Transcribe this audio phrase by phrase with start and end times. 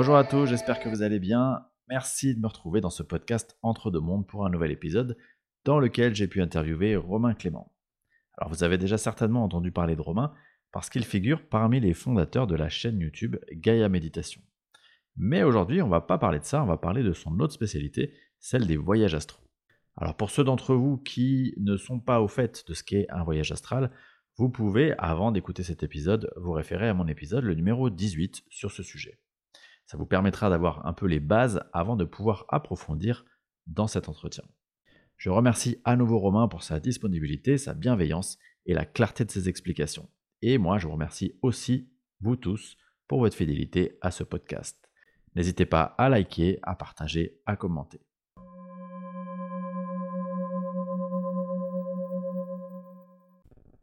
[0.00, 1.66] Bonjour à tous, j'espère que vous allez bien.
[1.90, 5.18] Merci de me retrouver dans ce podcast Entre deux mondes pour un nouvel épisode
[5.66, 7.74] dans lequel j'ai pu interviewer Romain Clément.
[8.38, 10.32] Alors vous avez déjà certainement entendu parler de Romain
[10.72, 14.40] parce qu'il figure parmi les fondateurs de la chaîne YouTube Gaia Méditation.
[15.16, 18.14] Mais aujourd'hui, on va pas parler de ça, on va parler de son autre spécialité,
[18.38, 19.44] celle des voyages astraux.
[19.98, 23.22] Alors pour ceux d'entre vous qui ne sont pas au fait de ce qu'est un
[23.22, 23.90] voyage astral,
[24.38, 28.70] vous pouvez, avant d'écouter cet épisode, vous référer à mon épisode, le numéro 18, sur
[28.70, 29.18] ce sujet.
[29.90, 33.24] Ça vous permettra d'avoir un peu les bases avant de pouvoir approfondir
[33.66, 34.44] dans cet entretien.
[35.16, 39.48] Je remercie à nouveau Romain pour sa disponibilité, sa bienveillance et la clarté de ses
[39.48, 40.08] explications.
[40.42, 41.90] Et moi, je vous remercie aussi,
[42.20, 42.76] vous tous,
[43.08, 44.78] pour votre fidélité à ce podcast.
[45.34, 48.00] N'hésitez pas à liker, à partager, à commenter.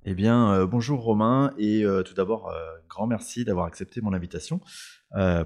[0.09, 2.55] Eh bien, euh, bonjour Romain, et euh, tout d'abord, euh,
[2.87, 4.61] grand merci d'avoir accepté mon invitation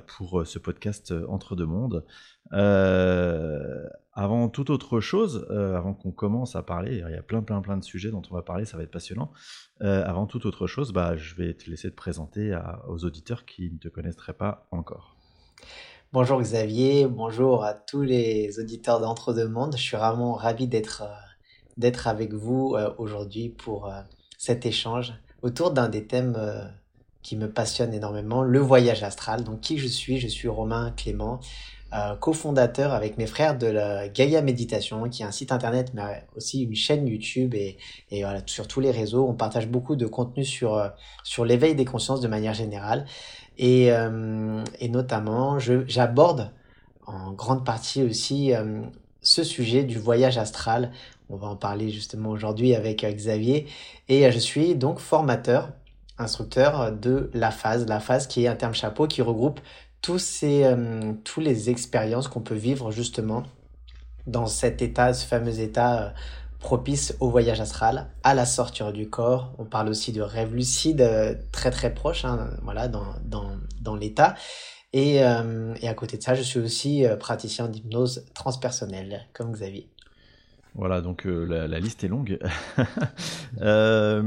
[0.06, 2.06] pour ce podcast Entre deux mondes.
[2.52, 7.78] avant toute autre chose, avant qu'on commence à parler, il y a plein plein plein
[7.78, 9.32] de sujets dont on va parler, ça va être passionnant.
[9.80, 12.56] avant toute autre chose, bah, je vais te laisser te présenter
[12.88, 15.18] aux auditeurs qui ne te connaîtraient pas encore.
[16.14, 19.76] Bonjour Xavier, bonjour à tous les auditeurs d'Entre deux mondes.
[19.76, 21.04] Je suis vraiment ravi d'être
[21.78, 23.92] d'être avec vous aujourd'hui pour
[24.42, 26.64] cet échange autour d'un des thèmes euh,
[27.22, 29.44] qui me passionne énormément, le voyage astral.
[29.44, 30.20] Donc qui je suis?
[30.20, 31.40] Je suis Romain Clément,
[31.94, 36.26] euh, cofondateur avec mes frères de la Gaia Méditation, qui est un site internet, mais
[36.36, 37.78] aussi une chaîne YouTube et,
[38.48, 39.28] sur tous les réseaux.
[39.28, 40.90] On partage beaucoup de contenu sur, euh,
[41.46, 43.06] l'éveil des consciences de manière générale.
[43.60, 43.92] Et
[44.90, 46.52] notamment, j'aborde
[47.06, 48.54] en grande partie aussi
[49.22, 50.92] ce sujet du voyage astral.
[51.32, 53.66] On va en parler justement aujourd'hui avec euh, Xavier.
[54.10, 55.70] Et euh, je suis donc formateur,
[56.18, 57.88] instructeur de la phase.
[57.88, 59.62] La phase qui est un terme chapeau qui regroupe
[60.02, 63.44] tous ces, euh, les expériences qu'on peut vivre justement
[64.28, 66.14] dans cet état, ce fameux état
[66.60, 69.54] propice au voyage astral, à la sortie du corps.
[69.58, 74.36] On parle aussi de rêve lucide très très proche, hein, voilà, dans, dans, dans l'état.
[74.94, 79.91] Et, et, à côté de ça, je suis aussi praticien d'hypnose transpersonnelle, comme Xavier.
[80.76, 82.40] Voilà, donc euh, la, liste est longue.
[83.62, 84.24] Euh,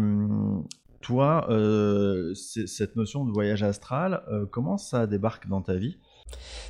[1.00, 4.22] toi, euh, cette notion de voyage astral,
[4.52, 5.98] comment ça débarque dans ta vie?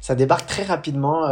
[0.01, 1.27] Ça débarque très rapidement.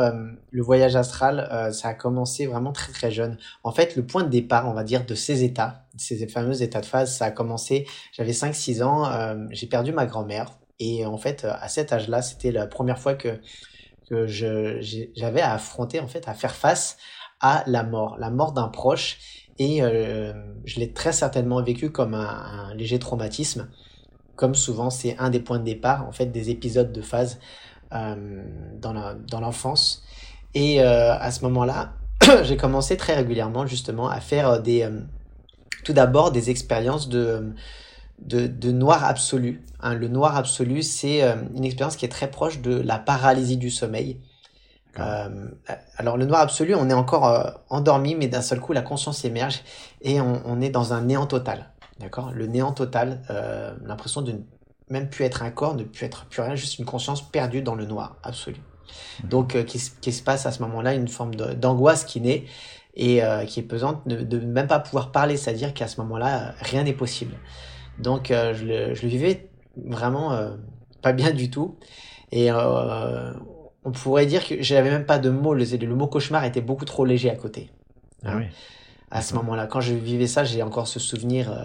[0.51, 3.39] le voyage astral, ça a commencé vraiment très très jeune.
[3.63, 6.81] En fait, le point de départ, on va dire, de ces états, ces fameux états
[6.81, 10.51] de phase, ça a commencé, j'avais 5-6 ans, j'ai perdu ma grand-mère.
[10.79, 13.41] Et en fait, à cet âge-là, c'était la première fois que,
[14.09, 16.99] que j'avais à affronter, en fait, à faire face
[17.43, 19.19] à la mort, la mort d'un proche.
[19.59, 20.33] Et euh,
[20.65, 23.69] je l'ai très certainement vécu comme un, léger traumatisme.
[24.37, 27.39] Comme souvent, c'est un des points de départ, en fait, des épisodes de phase
[27.93, 28.43] euh,
[28.81, 30.03] dans l'enfance.
[30.55, 31.93] et euh, à ce moment-là,
[32.45, 34.89] j'ai commencé très régulièrement, justement, à faire des,
[35.85, 37.53] tout d'abord des expériences de,
[38.19, 39.63] de, noir absolu.
[39.81, 39.95] Hein.
[39.95, 41.21] le noir absolu, c'est
[41.55, 44.19] une expérience qui est très proche de la paralysie du sommeil.
[44.99, 45.49] Euh,
[45.97, 49.25] alors le noir absolu, on est encore euh, endormi, mais d'un seul coup, la conscience
[49.25, 49.63] émerge
[50.03, 51.71] et on, est dans un néant total.
[52.01, 52.33] D'accord?
[52.33, 54.39] Le néant total, euh, l'impression de ne
[54.91, 57.75] même plus être un corps, ne plus être plus rien, juste une conscience perdue dans
[57.75, 58.59] le noir absolu.
[59.23, 59.29] Mhm.
[59.29, 62.45] Donc, qui, qui, se passe à ce moment-là une forme d'angoisse qui naît
[62.95, 66.83] et qui est pesante, de, de même pas pouvoir parler, c'est-à-dire qu'à ce moment-là, rien
[66.83, 67.35] n'est possible.
[67.99, 70.37] Donc, je le, je, le, vivais vraiment
[71.01, 71.79] pas bien du tout.
[72.33, 72.51] Et
[73.85, 75.55] on pourrait dire que j'avais même pas de mots.
[75.55, 77.71] Le, le, mot cauchemar était beaucoup trop léger à côté.
[78.25, 78.45] Ah oui.
[79.11, 81.53] À ce moment-là, quand je vivais ça, j'ai encore ce souvenir.
[81.53, 81.57] Euh,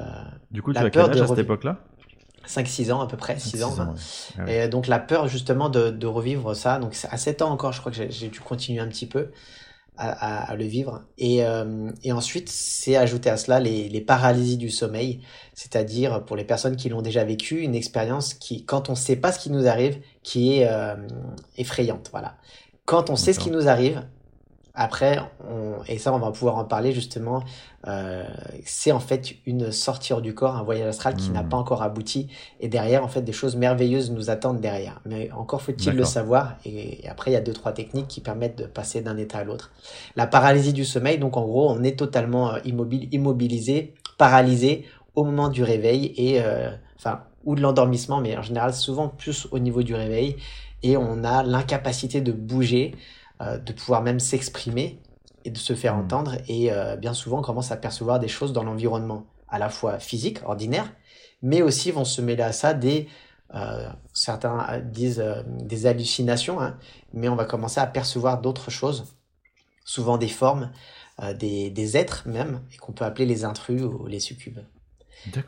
[0.51, 1.79] du coup, tu as quel âge à cette époque-là?
[2.45, 3.75] 5-6 ans à peu près, 6 ans.
[4.37, 6.79] Ah et donc la peur justement de, de revivre ça.
[6.79, 9.31] Donc à 7 ans encore, je crois que j'ai dû continuer un petit peu
[9.97, 11.03] à, le vivre.
[11.17, 15.21] Et, euh, et ensuite, c'est ajouter à cela les, les, paralysies du sommeil,
[15.53, 19.15] c'est-à-dire pour les personnes qui l'ont déjà vécu, une expérience qui, quand on ne sait
[19.15, 20.95] pas ce qui nous arrive, qui est euh,
[21.57, 22.09] effrayante.
[22.11, 22.35] Voilà.
[22.85, 24.03] Quand on sait ce qui nous arrive,
[24.79, 25.17] après,
[25.49, 27.43] on, et ça on va pouvoir en parler justement,
[27.87, 28.23] euh,
[28.63, 31.49] c'est en fait une sortie hors du corps, un voyage astral qui n'a hmm.
[31.49, 32.27] pas encore abouti.
[32.59, 35.01] Et derrière, en fait, des choses merveilleuses nous attendent derrière.
[35.05, 36.57] Mais encore faut-il le savoir.
[36.63, 39.43] Et, après, il y a deux, trois techniques qui permettent de passer d'un état à
[39.43, 39.71] l'autre.
[40.15, 44.85] La paralysie du sommeil, donc en gros, on est totalement euh, immobile, immobilisé, paralysé
[45.15, 49.47] au moment du réveil et, euh, enfin, ou de l'endormissement, mais en général, souvent plus
[49.49, 50.35] au niveau du réveil.
[50.83, 52.93] Et on a l'incapacité de bouger.
[53.39, 54.99] Euh, de pouvoir même s'exprimer
[55.45, 55.99] et de se faire hmm.
[55.99, 56.37] entendre.
[56.47, 59.99] Et euh, bien souvent, on commence à percevoir des choses dans l'environnement, à la fois
[59.99, 60.91] physique, ordinaire,
[61.43, 63.07] mais aussi vont se mêler à ça des
[64.11, 66.77] certains disent des hallucinations, hein,
[67.13, 69.15] mais on va commencer à percevoir d'autres choses,
[69.85, 70.69] souvent des formes,
[71.39, 74.59] des, des, êtres même, et qu'on peut appeler les intrus ou les succubes.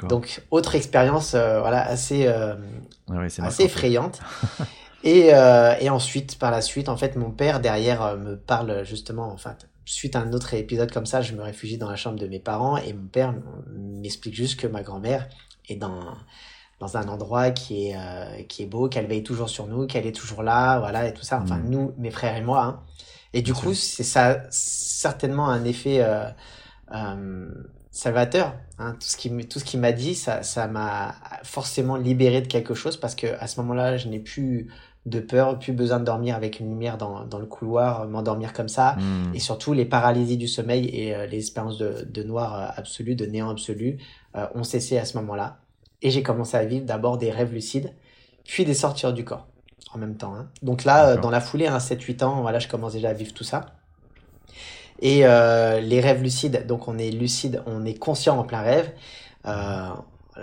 [0.08, 2.56] Donc, autre expérience voilà, assez, ah
[3.44, 4.22] assez effrayante.
[5.04, 8.84] Et, euh, et, ensuite, par la suite, en fait, mon père derrière euh, me parle
[8.84, 9.56] justement, enfin,
[9.86, 12.40] suite à un autre épisode comme ça, je me réfugie dans la chambre de mes
[12.40, 13.34] parents et mon père
[13.72, 15.28] m'explique juste que ma grand-mère
[15.68, 16.16] est dans
[16.80, 20.08] dans un endroit qui est euh, qui est beau, qu'elle veille toujours sur nous, qu'elle
[20.08, 21.40] est toujours là, voilà et tout ça.
[21.42, 21.70] Enfin, mm.
[21.70, 22.64] nous, mes frères et moi.
[22.64, 22.80] Hein.
[23.34, 26.26] Et du coup, c'est ça certainement un effet euh,
[26.94, 27.50] euh,
[27.92, 28.56] salvateur.
[28.80, 28.94] Hein.
[28.94, 32.74] Tout ce qui tout ce qu'il m'a dit, ça ça m'a forcément libéré de quelque
[32.74, 34.70] chose parce que à ce moment-là, je n'ai plus
[35.10, 38.70] de peur, plus besoin de dormir avec une lumière dans, dans le couloir, m'endormir comme
[38.70, 39.36] ça, hmm.
[39.36, 43.16] et surtout les paralysies du sommeil et euh, les expériences de, de, noir euh, absolu,
[43.16, 43.98] de néant absolu,
[44.36, 45.60] euh, ont cessé à ce moment-là.
[46.02, 47.94] Et j'ai commencé à vivre d'abord des rêves lucides,
[48.46, 49.48] puis des sorties du corps
[49.94, 50.36] en même temps.
[50.36, 50.50] Hein.
[50.62, 53.44] Donc là, dans la foulée, hein, 7-8 ans, voilà, je commence déjà à vivre tout
[53.44, 53.66] ça.
[55.02, 58.92] Et les rêves lucides, donc on est lucide, on est conscient en plein rêve.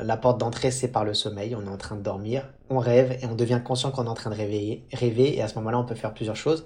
[0.02, 1.54] La porte d'entrée, c'est par le sommeil.
[1.54, 4.14] On est en train de dormir, on rêve et on devient conscient qu'on est en
[4.14, 5.37] train de réveiller, rêver.
[5.37, 6.64] Et à ce moment-là, on peut faire plusieurs choses.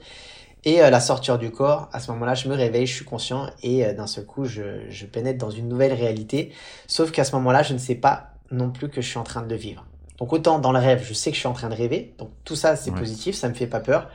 [0.64, 3.48] Et euh, la sortie du corps, à ce moment-là, je me réveille, je suis conscient
[3.62, 6.52] et euh, d'un seul coup, je, je, pénètre dans une nouvelle réalité.
[6.86, 9.42] Sauf qu'à ce moment-là, je ne sais pas non plus que je suis en train
[9.42, 9.86] de le vivre.
[10.18, 12.14] Donc autant dans le rêve, je sais que je suis en train de rêver.
[12.18, 14.10] Donc tout ça, c'est positif, ça me fait pas peur.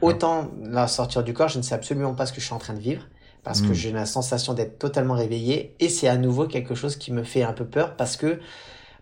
[0.00, 2.58] Autant la sortie du corps, je ne sais absolument pas ce que je suis en
[2.58, 3.02] train de vivre
[3.42, 3.74] parce que hmm.
[3.74, 7.42] j'ai la sensation d'être totalement réveillé et c'est à nouveau quelque chose qui me fait
[7.42, 8.38] un peu peur parce que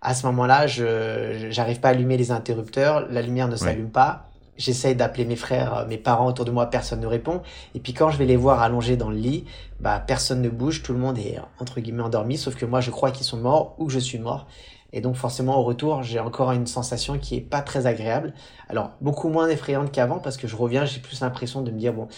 [0.00, 4.26] à ce moment-là, je j'arrive pas à allumer les interrupteurs, la lumière ne s'allume pas.
[4.56, 7.42] J'essaye d'appeler mes frères, mes parents autour de moi, personne ne répond.
[7.74, 9.44] Et puis quand je vais les voir allongés dans le lit,
[9.80, 12.90] bah personne ne bouge, tout le monde est entre guillemets endormi, sauf que moi je
[12.90, 14.46] crois qu'ils sont morts ou que je suis mort.
[14.92, 18.34] Et donc forcément au retour, j'ai encore une sensation qui est pas très agréable.
[18.68, 21.92] Alors beaucoup moins effrayante qu'avant parce que je reviens, j'ai plus l'impression de me dire
[21.92, 22.08] bon,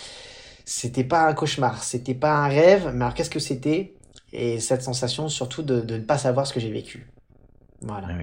[0.71, 3.93] c'était pas un cauchemar, c'était pas un rêve, mais alors qu'est-ce que c'était?
[4.33, 7.09] Et cette sensation surtout de, ne pas savoir ce que j'ai vécu.
[7.83, 8.07] Voilà.
[8.09, 8.23] Ah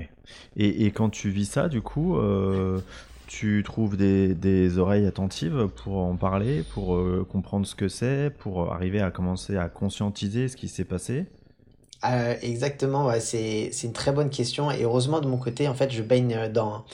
[0.55, 2.79] et, quand tu vis ça, du coup, euh,
[3.27, 8.71] tu trouves des, oreilles attentives pour en parler, pour euh, comprendre ce que c'est, pour
[8.71, 11.25] arriver à commencer à conscientiser ce qui s'est passé?
[12.05, 14.71] Euh, Exactement, ouais, c'est une très bonne question.
[14.71, 16.85] Et heureusement, de mon côté, en fait, je baigne dans,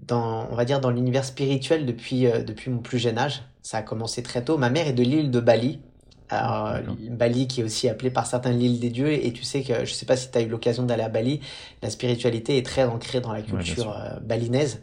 [0.00, 3.44] dans on va dire, dans l'univers spirituel depuis, depuis mon plus jeune âge.
[3.62, 4.58] Ça a commencé très tôt.
[4.58, 5.80] Ma mère est de l'île de Bali.
[6.28, 6.78] Alors,
[7.10, 9.12] Bali qui est aussi appelé par certains l'île des dieux.
[9.12, 11.40] Et tu sais que, je sais pas si tu as eu l'occasion d'aller à Bali,
[11.82, 14.82] la spiritualité est très ancrée dans la culture euh, balinaise.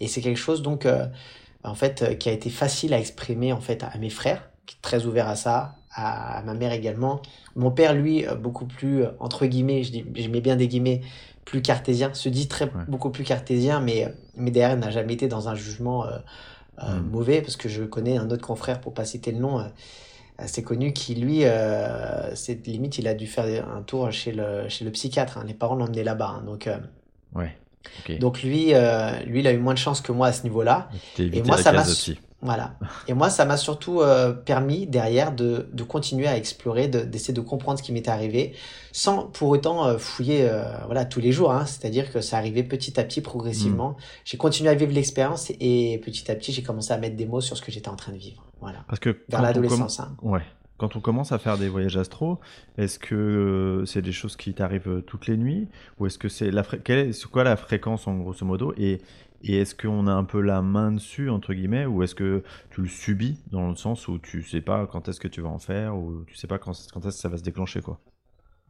[0.00, 1.06] Et c'est quelque chose, donc, euh,
[1.64, 4.76] en fait, euh, qui a été facile à exprimer, en fait, à mes frères, qui
[4.76, 7.22] est très ouvert à ça, à, ma mère également.
[7.56, 11.00] Mon père, lui, beaucoup plus, entre guillemets, je, mets bien des guillemets,
[11.44, 15.48] plus cartésien, se dit très, beaucoup plus cartésien, mais, mais derrière, n'a jamais été dans
[15.48, 16.18] un jugement euh,
[16.78, 17.10] hmm.
[17.10, 19.64] mauvais, parce que je connais un autre confrère, pour pas citer le nom, euh,
[20.38, 24.68] assez connu, qui lui, euh, c'est limite, il a dû faire un tour chez le,
[24.68, 25.38] chez le psychiatre.
[25.38, 25.44] Hein.
[25.46, 26.38] Les parents l'ont emmené là-bas.
[26.38, 26.42] Hein.
[26.44, 26.68] donc,
[27.34, 27.56] ouais.
[28.18, 28.72] donc lui,
[29.26, 30.88] lui, il a eu moins de chance que moi à ce niveau-là.
[31.18, 31.84] Et moi, ça m'a.
[32.42, 32.74] Voilà.
[33.06, 37.40] Et moi, ça m'a surtout euh, permis derrière de, de, continuer à explorer, d'essayer de,
[37.40, 38.54] comprendre ce qui m'était arrivé,
[38.90, 41.52] sans pour autant euh, fouiller euh, voilà tous les jours.
[41.52, 41.66] Hein.
[41.66, 43.90] C'est-à-dire que ça arrivait petit à petit, progressivement.
[43.90, 43.96] Mm.
[44.24, 47.40] J'ai continué à vivre l'expérience et petit à petit, j'ai commencé à mettre des mots
[47.40, 48.44] sur ce que j'étais en train de vivre.
[48.60, 48.84] Voilà.
[48.88, 50.00] Parce que vers l'adolescence.
[50.00, 50.16] Hein.
[50.22, 50.42] Ouais.
[50.78, 52.40] Quand on commence à faire des voyages astro,
[52.76, 55.68] est-ce que c'est des choses qui t'arrivent toutes les nuits?
[56.00, 58.74] Ou est-ce que c'est la quelle est, quoi la fréquence en grosso modo?
[58.76, 59.00] Et
[59.42, 62.82] et est-ce qu'on a un peu la main dessus, entre guillemets, ou est-ce que tu
[62.82, 65.58] le subis dans le sens où tu sais pas quand est-ce que tu vas en
[65.58, 67.98] faire, ou tu sais pas quand, quand est-ce que ça va se déclencher, quoi?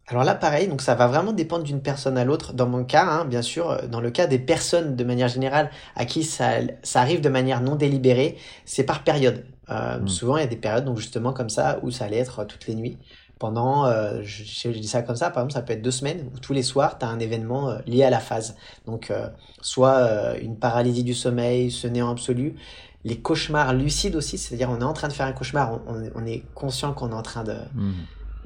[0.09, 2.55] Alors là, pareil, donc ça va vraiment dépendre d'une personne à l'autre.
[2.55, 6.05] Dans mon cas, hein, bien sûr, dans le cas des personnes de manière générale à
[6.07, 9.45] qui ça, ça arrive de manière non délibérée, c'est par période.
[9.71, 10.09] Euh, hmm.
[10.09, 12.67] Souvent, il y a des périodes, donc justement comme ça, où ça allait être toutes
[12.67, 12.99] les nuits
[13.43, 16.31] pendant, euh, je, je, dis ça comme ça, par exemple, ça peut être deux semaines
[16.33, 18.55] où tous les soirs, tu as un événement euh, lié à la phase.
[18.87, 19.27] Donc, euh,
[19.61, 22.55] soit une paralysie du sommeil, ce néant absolu,
[23.03, 26.25] les cauchemars lucides aussi, c'est-à-dire on est en train de faire un cauchemar, on, on
[26.25, 27.93] est conscient qu'on est en train de, mmh.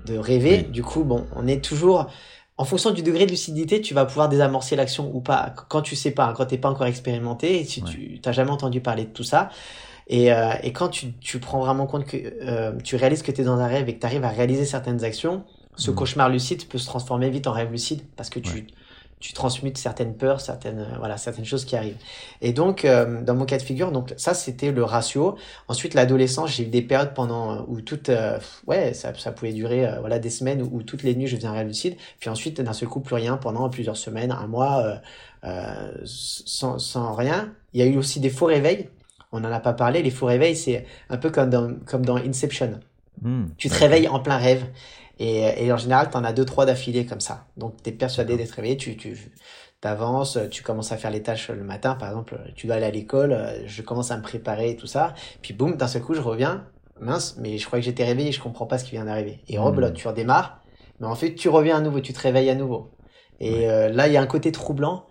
[0.06, 0.62] de rêver.
[0.62, 2.06] Du coup, bon, on est toujours...
[2.56, 5.52] En fonction du degré de lucidité, tu vas pouvoir désamorcer l'action ou pas.
[5.68, 9.04] Quand tu sais pas, quand t'es pas encore expérimenté, si tu t'as jamais entendu parler
[9.04, 9.50] de tout ça,
[10.06, 13.40] et, euh, et quand tu, tu, prends vraiment compte que euh, tu réalises que tu
[13.40, 15.44] es dans un rêve et que tu arrives à réaliser certaines actions,
[15.76, 15.94] ce mm.
[15.94, 18.66] cauchemar lucide peut se transformer vite en rêve lucide parce que tu,
[19.18, 21.96] tu transmutes certaines peurs, certaines, euh, voilà, certaines choses qui arrivent.
[22.42, 25.36] Et donc, euh, dans mon cas de figure, donc ça, c'était le ratio.
[25.68, 28.10] Ensuite, l'adolescence, j'ai eu des périodes pendant euh, où toute,
[28.66, 31.52] ouais, ça, ça pouvait durer, voilà, des semaines où, toutes les nuits je faisais un
[31.52, 31.96] rêve lucide.
[32.20, 35.00] Puis ensuite, d'un seul coup, plus rien pendant plusieurs semaines, un mois,
[36.04, 37.52] sans, sans rien.
[37.72, 38.88] Il y a eu aussi des faux réveils.
[39.32, 40.02] On n'en a pas parlé.
[40.02, 42.80] Les faux réveils, c'est un peu comme dans, comme dans Inception.
[43.22, 44.64] Hmm, tu te réveilles en plein rêve.
[45.18, 47.46] Et, et en général, tu en as deux, trois d'affilée comme ça.
[47.56, 49.32] Donc, tu es persuadé d'être réveillé, tu, tu
[49.82, 52.90] avances, tu commences à faire les tâches le matin, par exemple, tu dois aller à
[52.90, 55.14] l'école, je commence à me préparer et tout ça.
[55.42, 56.66] Puis boum, d'un seul coup, je reviens,
[57.00, 59.40] mince, mais je crois que j'étais réveillé, je comprends pas ce qui vient d'arriver.
[59.48, 59.96] Et rebelote, hmm.
[59.96, 60.60] tu redémarres,
[61.00, 62.90] mais en fait, tu reviens à nouveau, tu te réveilles à nouveau.
[63.40, 65.06] Et euh, là, il y a un côté troublant.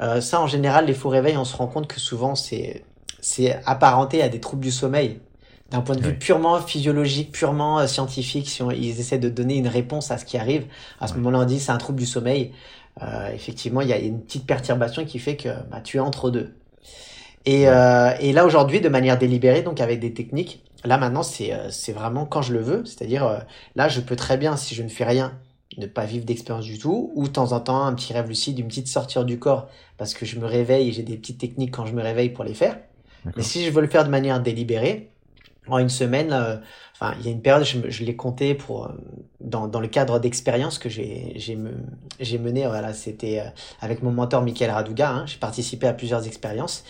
[0.00, 2.84] Euh, ça, en général, les faux réveils, on se rend compte que souvent, c'est
[3.22, 5.20] c'est apparenté à des troubles du sommeil
[5.70, 9.68] d'un point de vue purement physiologique, purement euh, scientifique, si ils essaient de donner une
[9.68, 10.66] réponse à ce qui arrive,
[11.00, 12.52] à ce moment-là, on dit c'est un trouble du sommeil.
[13.00, 16.30] Euh, effectivement, il y a une petite perturbation qui fait que bah, tu es entre
[16.30, 16.52] deux.
[17.44, 21.52] Et, euh, et là aujourd'hui, de manière délibérée, donc avec des techniques, là maintenant c'est
[21.52, 23.38] euh, c'est vraiment quand je le veux, c'est-à-dire euh,
[23.74, 25.32] là je peux très bien si je ne fais rien
[25.78, 28.58] ne pas vivre d'expérience du tout, ou de temps en temps un petit rêve lucide,
[28.58, 31.70] une petite sortir du corps parce que je me réveille et j'ai des petites techniques
[31.70, 32.78] quand je me réveille pour les faire.
[33.36, 35.12] Mais si je veux le faire de manière délibérée,
[35.68, 36.56] en une semaine, euh,
[36.94, 38.92] enfin, il y a une période, je, je l'ai compté pour euh,
[39.40, 41.56] dans, dans le cadre d'expérience que j'ai j'ai
[42.18, 42.66] j'ai mené.
[42.66, 43.50] Voilà, c'était euh,
[43.80, 45.10] avec mon mentor Michael Raduga.
[45.10, 46.84] Hein, j'ai participé à plusieurs expériences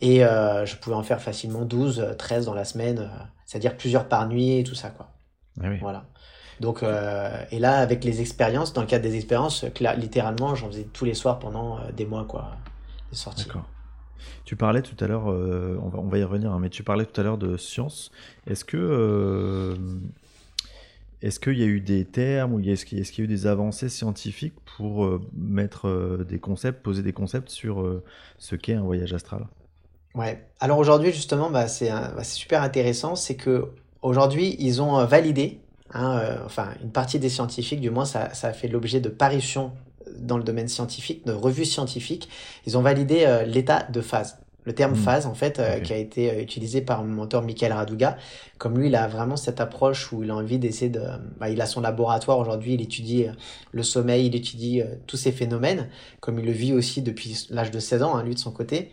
[0.00, 3.10] et je pouvais en faire facilement 12, 13 dans la semaine,
[3.46, 5.10] c'est-à-dire plusieurs par nuit et tout ça, quoi.
[5.60, 5.78] Ah oui.
[5.80, 6.04] Voilà.
[6.60, 6.84] Donc,
[7.50, 9.64] et là, avec les expériences, dans le cadre des expériences,
[9.96, 12.52] littéralement, j'en faisais tous les soirs pendant des mois, quoi.
[13.48, 13.64] D'accord.
[14.44, 17.20] Tu parlais tout à l'heure, euh, on, va, y revenir, hein, mais tu parlais tout
[17.20, 18.10] à l'heure de science.
[18.46, 19.74] Est-ce que euh,
[21.22, 23.88] est-ce qu'il y a eu des termes ou est-ce qu'il y, a eu des avancées
[23.88, 28.02] scientifiques pour euh, mettre des concepts, poser des concepts sur
[28.38, 29.46] ce qu'est un voyage astral?
[30.14, 30.46] Ouais.
[30.60, 33.66] Alors aujourd'hui justement, bah, bah, c'est super intéressant, c'est que
[34.02, 35.60] aujourd'hui ils ont validé,
[35.92, 39.72] hein, enfin une partie des scientifiques, du moins ça, ça a fait l'objet de parutions
[40.18, 42.28] dans le domaine scientifique, de revues scientifiques,
[42.66, 44.38] ils ont validé euh, l'état de phase.
[44.64, 44.96] Le terme hmm.
[44.96, 48.18] phase, en fait, euh, qui a été euh, utilisé par mon mentor Michael Raduga.
[48.58, 51.00] Comme lui, il a vraiment cette approche où il a envie d'essayer de...
[51.38, 53.26] Bah, il a son laboratoire aujourd'hui, il étudie
[53.72, 55.88] le sommeil, il étudie tous ces phénomènes,
[56.20, 58.90] comme il le vit aussi depuis l'âge de 16 ans, hein, lui de son côté.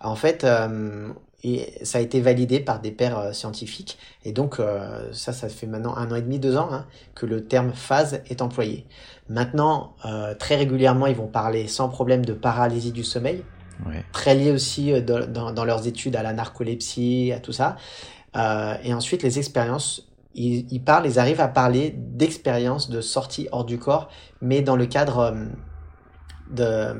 [0.00, 0.46] En fait,
[1.44, 3.98] et ça a été validé par des pairs scientifiques.
[4.24, 4.60] Et donc,
[5.12, 8.22] ça, ça fait maintenant un an et demi, deux ans hein, que le terme phase
[8.28, 8.86] est employé.
[9.28, 13.42] Maintenant, euh, très régulièrement, ils vont parler sans problème de paralysie du sommeil,
[14.12, 17.76] très lié aussi euh, dans, leurs études à la narcolepsie, à tout ça.
[18.36, 23.64] Euh, et ensuite, les expériences, ils, parlent, ils arrivent à parler d'expériences de sortie hors
[23.64, 25.34] du corps, mais dans le cadre
[26.50, 26.94] de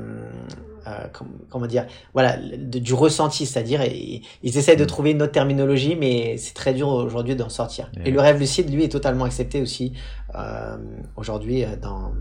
[1.49, 4.87] comment dire voilà du ressenti c'est-à-dire ils, essaient de mm.
[4.87, 8.71] trouver une autre terminologie mais c'est très dur aujourd'hui d'en sortir et le rêve lucide
[8.71, 9.93] lui est totalement accepté aussi
[10.35, 10.77] euh,
[11.15, 12.11] aujourd'hui euh, dans,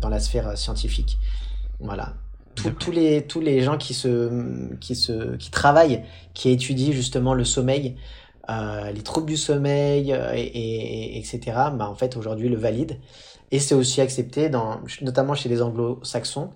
[0.00, 1.18] dans la sphère euh, scientifique.
[1.80, 2.14] Voilà.
[2.54, 6.02] tous les tous les gens qui se qui se qui travaillent,
[6.32, 7.96] qui étudient justement le sommeil,
[8.48, 11.40] euh, les troubles du sommeil et, et, etc.
[11.74, 12.98] Bah en fait aujourd'hui le valide
[13.50, 16.50] et c'est aussi accepté dans notamment chez les Anglo-Saxons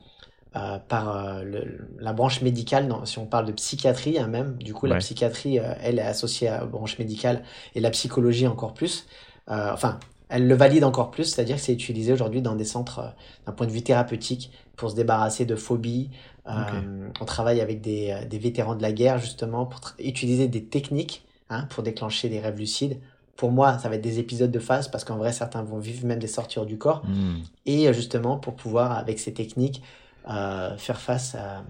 [0.56, 2.88] euh, par le, la branche médicale.
[2.88, 6.48] Dans, si on parle de psychiatrie hein, même, du coup la psychiatrie elle est associée
[6.48, 7.42] à la branche médicale
[7.74, 9.06] et la psychologie encore plus.
[9.46, 9.98] enfin
[10.30, 13.08] elle le valide encore plus, c'est-à-dire que c'est utilisé aujourd'hui dans des centres euh,
[13.46, 16.08] d'un point de vue thérapeutique pour se débarrasser de phobies.
[16.46, 20.64] Euh, on travaille avec des, euh, des, vétérans de la guerre justement pour utiliser des
[20.64, 22.98] techniques hein, pour déclencher des rêves lucides.
[23.36, 26.06] Pour moi, ça va être des épisodes de phase parce qu'en vrai, certains vont vivre
[26.06, 27.02] même des sorties du corps.
[27.06, 27.38] Hmm.
[27.66, 29.82] Et justement, pour pouvoir, avec ces techniques,
[30.30, 31.64] euh, faire face à,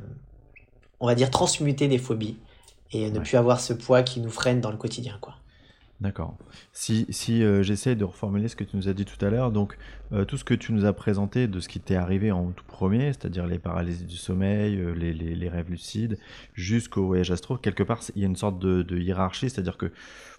[1.01, 2.37] on va dire, transmuter des phobies
[2.93, 5.17] et ne plus avoir ce poids qui nous freine dans le quotidien.
[5.21, 5.35] quoi.
[6.01, 6.35] D'accord.
[6.73, 9.51] Si, si euh, j'essaie de reformuler ce que tu nous as dit tout à l'heure,
[9.51, 9.77] donc
[10.13, 12.65] euh, tout ce que tu nous as présenté de ce qui t'est arrivé en tout
[12.65, 16.19] premier, c'est-à-dire les paralysies du sommeil, euh, les, les, les, rêves lucides,
[16.55, 19.93] jusqu'au voyage astro, quelque part il y a une sorte de, de hiérarchie, c'est-à-dire que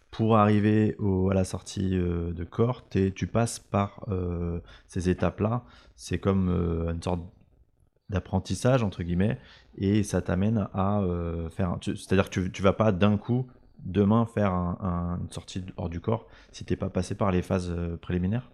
[0.10, 4.06] pour arriver au, à la sortie de corps, tu passes par
[4.90, 5.64] ces étapes-là.
[5.96, 6.50] C'est comme
[6.90, 7.22] une sorte
[8.12, 9.40] d'apprentissage entre guillemets,
[9.78, 11.02] et ça t'amène à
[11.50, 11.78] faire.
[11.82, 13.48] C'est-à-dire que tu, tu vas pas d'un coup
[13.86, 17.98] demain faire une sortie hors du corps si t'es pas passé par les phases euh,
[17.98, 18.52] préliminaires?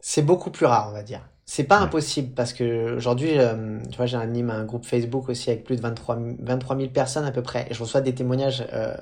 [0.00, 1.20] C'est beaucoup plus rare, on va dire.
[1.44, 5.64] C'est pas impossible parce que aujourd'hui, euh, tu vois, j'anime un groupe Facebook aussi avec
[5.64, 8.96] plus de 23, 23 000 personnes à peu près et je reçois des témoignages euh,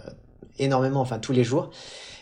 [0.59, 1.71] énormément, enfin tous les jours.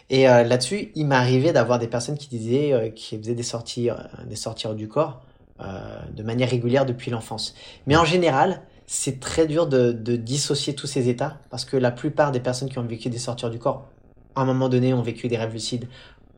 [0.08, 3.88] Et là-dessus, il arrivé d'avoir des personnes qui disaient, qui faisaient des sorties,
[4.24, 5.20] des sorties hors du corps
[5.58, 7.54] de manière régulière depuis l'enfance.
[7.86, 12.32] Mais en général, c'est très dur de, dissocier tous ces états parce que la plupart
[12.32, 13.88] des personnes qui ont vécu des sorties du corps,
[14.34, 15.88] à un moment donné, ont vécu des rêves lucides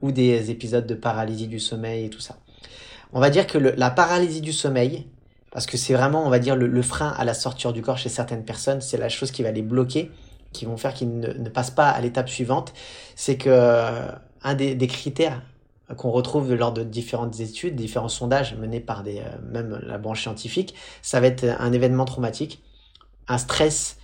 [0.01, 2.37] ou des épisodes de paralysie du sommeil et tout ça.
[3.13, 5.07] On va dire que la paralysie du sommeil,
[5.51, 8.09] parce que c'est vraiment, on va dire, le, frein à la sortie du corps chez
[8.09, 10.11] certaines personnes, c'est la chose qui va les bloquer,
[10.53, 12.73] qui vont faire qu'ils ne, passent pas à l'étape suivante.
[13.15, 13.91] C'est que
[14.43, 15.43] un des, des critères
[15.97, 20.23] qu'on retrouve lors de différentes études, différents sondages menés par des, euh, même la branche
[20.23, 22.63] scientifique, ça va être un événement traumatique,
[23.27, 23.99] un stress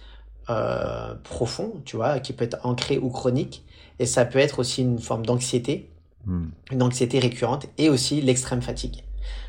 [0.50, 3.64] euh, profond, tu vois, qui peut être ancré ou chronique,
[3.98, 5.90] et ça peut être aussi une forme d'anxiété,
[6.26, 6.46] hmm.
[6.72, 9.04] une anxiété récurrente, et aussi l'extrême fatigue.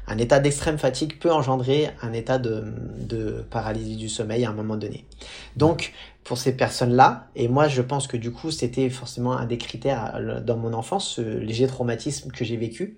[0.07, 2.63] Un état d'extrême fatigue peut engendrer un état de,
[3.00, 5.05] de, paralysie du sommeil à un moment donné.
[5.55, 5.93] Donc,
[6.24, 10.15] pour ces personnes-là, et moi je pense que du coup c'était forcément un des critères
[10.15, 12.97] euh, dans mon enfance, ce léger traumatisme que j'ai vécu.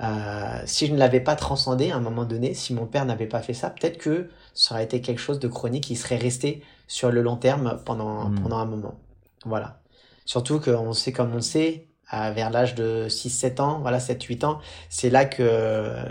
[0.00, 3.28] Euh, si je ne l'avais pas transcendé à un moment donné, si mon père n'avait
[3.28, 6.62] pas fait ça, peut-être que ça aurait été quelque chose de chronique qui serait resté
[6.88, 8.40] sur le long terme pendant, hmm.
[8.42, 8.98] pendant un moment.
[9.44, 9.80] Voilà.
[10.24, 15.10] Surtout qu'on sait comme on sait, vers l'âge de 6-7 ans, voilà 7-8 ans, c'est
[15.10, 16.02] là que euh,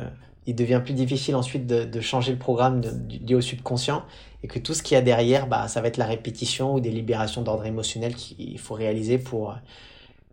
[0.45, 4.05] il devient plus difficile ensuite de, changer le programme lié au subconscient
[4.43, 6.79] et que tout ce qu'il y a derrière, bah, ça va être la répétition ou
[6.79, 9.55] des libérations d'ordre émotionnel qu'il faut réaliser pour,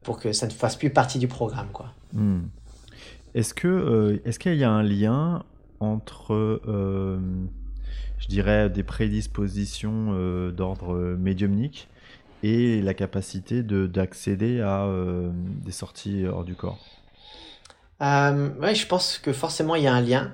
[0.02, 1.68] pour que ça ne fasse plus partie du programme.
[1.72, 1.86] Quoi.
[2.12, 2.42] Hmm.
[3.34, 5.42] Est-ce, que, euh, est-ce qu'il y a un lien
[5.80, 7.18] entre, euh,
[8.18, 10.12] je dirais, des prédispositions
[10.50, 11.88] d'ordre médiumnique
[12.44, 14.86] et la capacité de, d'accéder à
[15.64, 16.78] des sorties hors du corps.
[18.00, 20.32] Oui, je pense que forcément il y a un lien.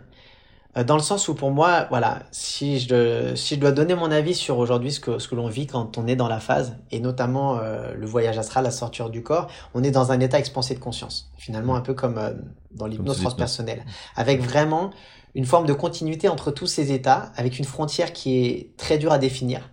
[0.76, 4.10] Euh, dans le sens où pour moi, voilà, si je, si je dois donner mon
[4.10, 6.76] avis sur aujourd'hui ce que, ce que l'on vit quand on est dans la phase,
[6.92, 10.38] et notamment euh, le voyage astral, la sortir du corps, on est dans un état
[10.38, 12.30] expansé de conscience, finalement un peu comme euh,
[12.70, 14.90] dans l'hypnose transpersonnelle, avec vraiment
[15.34, 19.12] une forme de continuité entre tous ces états, avec une frontière qui est très dure
[19.12, 19.70] à définir,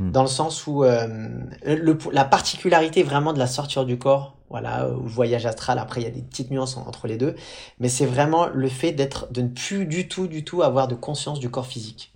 [0.00, 0.10] hmm.
[0.10, 5.06] dans le sens où le, la particularité vraiment de la sortir du corps, voilà, ou
[5.06, 5.78] voyage astral.
[5.78, 7.36] Après, il y a des petites nuances entre les deux,
[7.78, 10.96] mais c'est vraiment le fait d'être, de ne plus du tout, du tout avoir de
[10.96, 12.12] conscience du corps physique.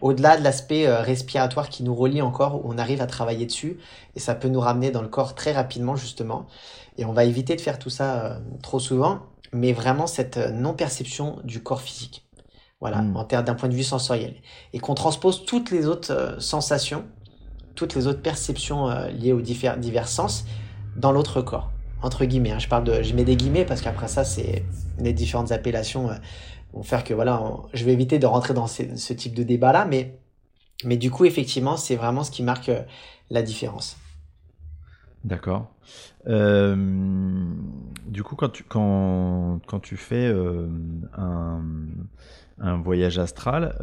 [0.00, 3.78] Au-delà de l'aspect euh, respiratoire qui nous relie encore, où on arrive à travailler dessus,
[4.14, 6.46] et ça peut nous ramener dans le corps très rapidement justement.
[6.98, 9.20] Et on va éviter de faire tout ça euh, trop souvent,
[9.52, 12.26] mais vraiment cette euh, non-perception du corps physique.
[12.80, 13.16] Voilà, hmm.
[13.16, 14.34] en termes d'un point de vue sensoriel.
[14.72, 17.04] Et qu'on transpose toutes les autres sensations,
[17.74, 20.44] toutes les autres perceptions liées aux divers, divers sens
[20.96, 21.70] dans l'autre corps
[22.02, 22.52] entre guillemets.
[22.52, 22.58] Hein.
[22.58, 24.64] Je parle de, je mets des guillemets parce qu'après ça, c'est
[24.98, 26.14] les différentes appellations euh,
[26.72, 29.84] vont faire que voilà, je vais éviter de rentrer dans ce, type de débat là,
[29.84, 30.18] mais
[30.84, 32.82] mais du coup, effectivement, c'est vraiment ce qui marque euh,
[33.28, 33.98] la différence.
[35.24, 35.70] D'accord.
[36.26, 36.74] Euh,
[38.06, 40.34] du coup, quand tu, quand, quand tu fais
[41.18, 41.62] un,
[42.60, 43.76] un, voyage astral,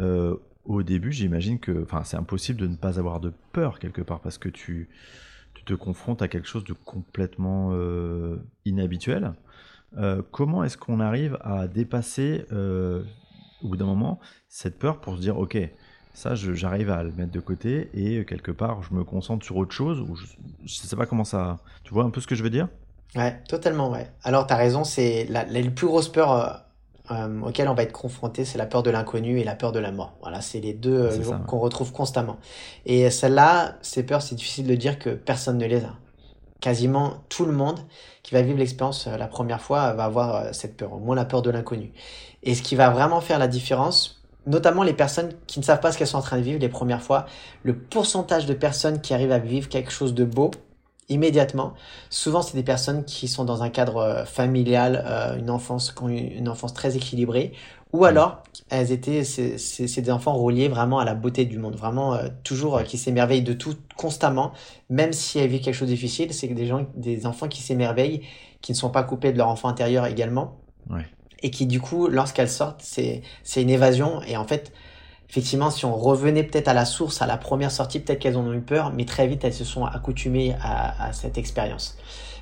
[0.67, 4.37] au début, j'imagine que c'est impossible de ne pas avoir de peur quelque part parce
[4.37, 4.89] que tu,
[5.65, 9.33] te confrontes à quelque chose de complètement euh, inhabituel.
[9.97, 13.03] Euh, comment est-ce qu'on arrive à dépasser, euh,
[13.63, 15.57] au bout d'un moment, cette peur pour se dire, ok,
[16.13, 19.73] ça, j'arrive à le mettre de côté et quelque part, je me concentre sur autre
[19.73, 20.25] chose ou je,
[20.63, 21.57] ne sais pas comment ça.
[21.83, 22.69] Tu vois un peu ce que je veux dire?
[23.15, 24.09] Ouais, totalement, ouais.
[24.23, 26.66] Alors, tu as raison, c'est la, la, plus grosse peur
[27.11, 29.79] euh, auquel on va être confronté, c'est la peur de l'inconnu et la peur de
[29.79, 30.13] la mort.
[30.21, 32.37] Voilà, c'est les deux euh, qu'on retrouve constamment.
[32.85, 35.93] Et celle-là, ces peurs, c'est difficile de dire que personne ne les a.
[36.59, 37.79] Quasiment tout le monde
[38.23, 41.25] qui va vivre l'expérience euh, la première fois va avoir cette peur, au moins la
[41.25, 41.91] peur de l'inconnu.
[42.43, 45.91] Et ce qui va vraiment faire la différence, notamment les personnes qui ne savent pas
[45.91, 47.25] ce qu'elles sont en train de vivre les premières fois,
[47.63, 50.51] le pourcentage de personnes qui arrivent à vivre quelque chose de beau,
[51.09, 51.73] immédiatement.
[52.09, 56.49] Souvent, c'est des personnes qui sont dans un cadre euh, familial, euh, une enfance, une
[56.49, 57.53] enfance très équilibrée,
[57.93, 62.15] ou alors elles étaient, c'est des enfants reliés vraiment à la beauté du monde, vraiment
[62.15, 64.51] euh, toujours qui s'émerveillent de tout constamment,
[64.89, 66.33] même si elles vivent quelque chose de difficile.
[66.33, 68.23] C'est des gens, des enfants qui s'émerveillent,
[68.61, 70.57] qui ne sont pas coupés de leur enfant intérieur également,
[71.41, 74.73] et qui du coup, lorsqu'elles sortent, c'est c'est une évasion et en fait
[75.29, 78.45] effectivement, si on revenait peut-être à la source, à la première sortie, peut-être qu'elles en
[78.45, 81.97] ont eu peur, mais très vite, elles se sont accoutumées à, cette expérience.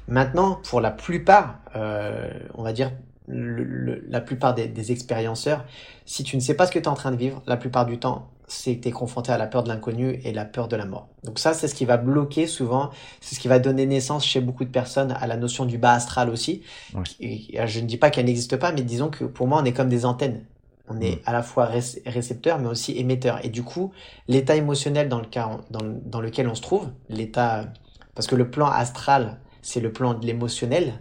[0.08, 2.92] Maintenant, pour la plupart, euh, on va dire
[3.28, 5.66] la plupart des, des, expérienceurs,
[6.06, 7.88] si tu ne sais pas ce que tu es en train de vivre, la plupart
[7.88, 10.68] du temps, c'est que tu es confronté à la peur de l'inconnu et la peur
[10.68, 11.08] de la mort.
[11.24, 14.42] Donc ça, c'est ce qui va bloquer souvent, c'est ce qui va donner naissance chez
[14.42, 16.62] beaucoup de personnes à la notion du bas astral aussi.
[16.94, 19.90] je ne dis pas qu'elle n'existe pas, mais disons que pour moi, on est comme
[19.90, 20.44] des antennes.
[20.88, 21.20] On est mm.
[21.26, 21.66] à la fois
[22.06, 23.44] récepteur, mais aussi émetteur.
[23.44, 23.92] Et du coup,
[24.28, 27.66] l'état émotionnel dans, le cas, dans, lequel on se trouve, l'état,
[28.14, 30.94] parce que le plan astral, c'est le plan de l'émotionnel.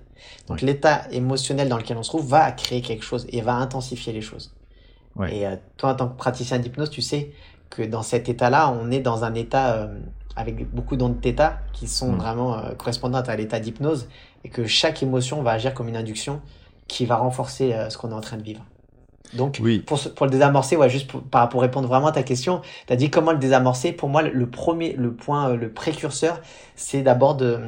[0.48, 4.12] Donc l'état émotionnel dans lequel on se trouve va créer quelque chose et va intensifier
[4.12, 4.54] les choses.
[5.30, 7.32] Et euh, toi, en tant que praticien d'hypnose, tu sais
[7.70, 9.98] que dans cet état-là, on est dans un état euh,
[10.34, 12.16] avec beaucoup d'ondes θ qui sont mm.
[12.16, 14.08] vraiment euh, correspondantes à l'état d'hypnose
[14.44, 16.40] et que chaque émotion va agir comme une induction
[16.88, 18.62] qui va renforcer ce qu'on est en train de vivre.
[19.34, 22.92] Donc, pour, pour, le désamorcer, ouais, juste pour, pour, répondre vraiment à ta question, tu
[22.92, 23.92] as dit comment le désamorcer.
[23.92, 26.40] Pour moi, le premier, le point, euh, le précurseur,
[26.76, 27.58] c'est d'abord de,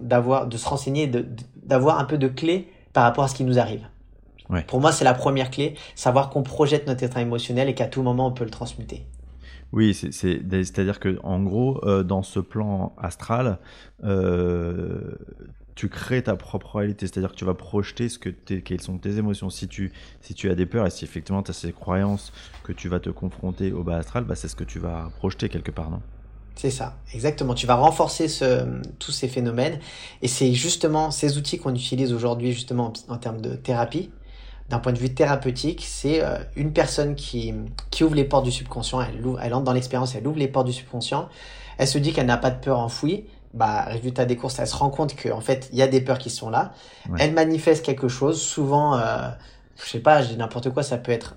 [0.00, 1.26] d'avoir, de se renseigner, de,
[1.62, 3.86] d'avoir un peu de clés par rapport à ce qui nous arrive.
[4.48, 4.62] Ouais.
[4.62, 8.02] Pour moi, c'est la première clé, savoir qu'on projette notre état émotionnel et qu'à tout
[8.02, 9.04] moment, on peut le transmuter.
[9.72, 13.58] Oui, c'est, c'est, c'est-à-dire que en gros, euh, dans ce plan astral,
[14.04, 15.16] euh,
[15.76, 19.18] tu crées ta propre réalité, c'est-à-dire que tu vas projeter ce que quelles sont tes
[19.18, 19.50] émotions.
[19.50, 22.32] Si tu, si tu as des peurs et si effectivement tu as ces croyances
[22.64, 25.50] que tu vas te confronter au bas astral, bah, c'est ce que tu vas projeter
[25.50, 26.00] quelque part, non?
[26.56, 27.54] C'est ça, exactement.
[27.54, 29.78] Tu vas renforcer ce, tous ces phénomènes
[30.22, 34.10] et c'est justement ces outils qu'on utilise aujourd'hui justement en, termes de thérapie.
[34.70, 37.52] D'un point de vue thérapeutique, c'est euh, une personne qui,
[37.90, 40.66] qui ouvre les portes du subconscient, elle, elle entre dans l'expérience, elle ouvre les portes
[40.66, 41.28] du subconscient,
[41.76, 44.76] elle se dit qu'elle n'a pas de peur enfouie, bah, résultat des courses, elle se
[44.76, 46.72] rend compte qu'en fait, il y a des peurs qui sont là.
[47.18, 48.40] Elle manifeste quelque chose.
[48.40, 49.28] Souvent, euh,
[49.82, 51.36] je sais pas, je dis n'importe quoi, ça peut être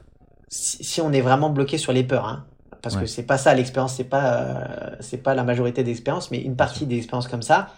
[0.49, 2.45] si, on est vraiment bloqué sur les peurs, hein,
[2.81, 6.31] parce que c'est pas ça l'expérience, c'est pas euh, c'est pas la majorité des expériences,
[6.31, 7.69] mais une partie des expériences comme ça.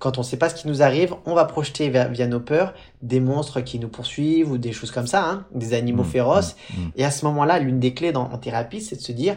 [0.00, 3.20] Quand on sait pas ce qui nous arrive, on va projeter via, nos peurs des
[3.20, 6.56] monstres qui nous poursuivent ou des choses comme ça, hein, des animaux mmh, féroces.
[6.56, 6.92] Mmh, mmh.
[6.96, 9.36] Et à ce moment-là, l'une des clés dans, en thérapie, c'est de se dire,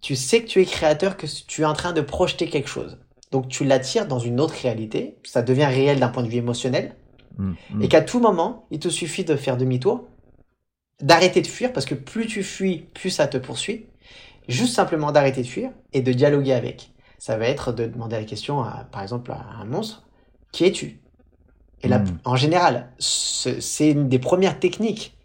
[0.00, 2.98] tu sais que tu es créateur, que tu es en train de projeter quelque chose.
[3.30, 6.96] Donc tu l'attires dans une autre réalité, ça devient réel d'un point de vue émotionnel,
[7.38, 7.82] mm, mm.
[7.82, 10.04] et qu'à tout moment, il te suffit de faire demi-tour,
[11.00, 13.86] d'arrêter de fuir, parce que plus tu fuis, plus ça te poursuit,
[14.48, 16.92] juste simplement d'arrêter de fuir et de dialoguer avec.
[17.18, 20.02] Ça va être de demander la question, à, par exemple, à un monstre,
[20.52, 21.00] qui es-tu?
[21.82, 22.18] Et là, mm.
[22.24, 25.16] en général, c'est une des premières techniques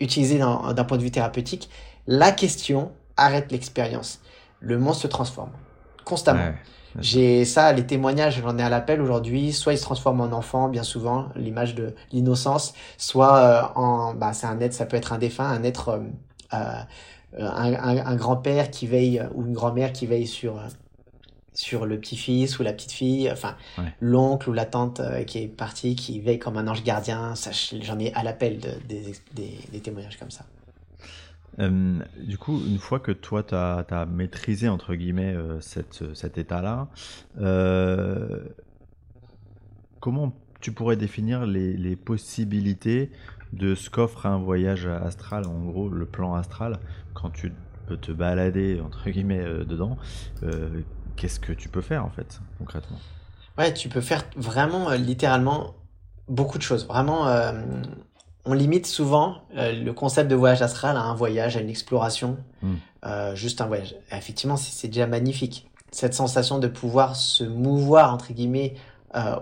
[0.00, 1.70] utilisées d'un point de vue thérapeutique.
[2.06, 4.20] La question arrête l'expérience.
[4.60, 5.52] Le monstre se transforme
[6.04, 6.54] constamment.
[6.98, 9.52] J'ai ça, les témoignages, j'en ai à l'appel aujourd'hui.
[9.52, 14.32] Soit il se transforme en enfant, bien souvent, l'image de l'innocence, soit euh, en, bah,
[14.32, 15.98] c'est un être, ça peut être un défunt, un être, euh,
[16.54, 16.82] euh
[17.40, 20.58] un, un, grand-père qui veille ou une grand-mère qui veille sur
[21.52, 23.56] sur le petit-fils ou la petite-fille, enfin
[24.00, 27.34] l'oncle ou la tante qui est partie, qui veille comme un ange gardien.
[27.82, 30.46] J'en ai à l'appel de, des, des, des témoignages comme ça.
[31.58, 36.88] Euh, du coup, une fois que toi, tu as, maîtrisé, entre guillemets, euh, cet état-là,
[37.40, 38.38] euh,
[40.00, 43.10] comment tu pourrais définir les, les possibilités
[43.52, 46.78] de ce qu'offre un voyage astral, en gros, le plan astral,
[47.14, 47.52] quand tu
[47.86, 49.96] peux te balader, entre guillemets, dedans
[51.16, 52.98] Qu'est-ce que tu peux faire, en fait, concrètement?
[53.56, 55.74] Ouais, tu peux faire vraiment, littéralement,
[56.28, 56.86] beaucoup de choses.
[56.86, 57.26] Vraiment
[58.48, 62.38] on limite souvent euh, le concept de voyage astral à un voyage, à une exploration,
[62.62, 62.74] hmm.
[63.04, 63.94] euh, juste un voyage.
[64.10, 65.70] effectivement, c'est déjà magnifique.
[65.90, 68.74] Cette sensation de pouvoir se mouvoir, entre guillemets,
[69.14, 69.36] euh,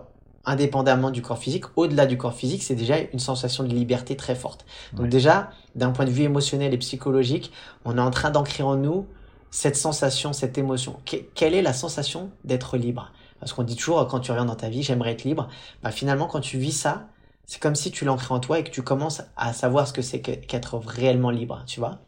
[0.45, 4.35] indépendamment du corps physique, au-delà du corps physique, c'est déjà une sensation de liberté très
[4.35, 4.67] forte.
[4.93, 7.53] Donc déjà, d'un point de vue émotionnel et psychologique,
[7.85, 9.07] on est en train d'ancrer en nous
[9.51, 10.99] cette sensation, cette émotion.
[11.35, 13.13] quelle est la sensation d'être libre?
[13.39, 15.49] Parce qu'on dit toujours, quand tu reviens dans ta vie, j'aimerais être libre.
[15.83, 17.07] Bah, finalement, quand tu vis ça,
[17.47, 20.03] c'est comme si tu l'ancrais en toi et que tu commences à savoir ce que
[20.03, 22.01] c'est qu'être réellement libre, tu vois.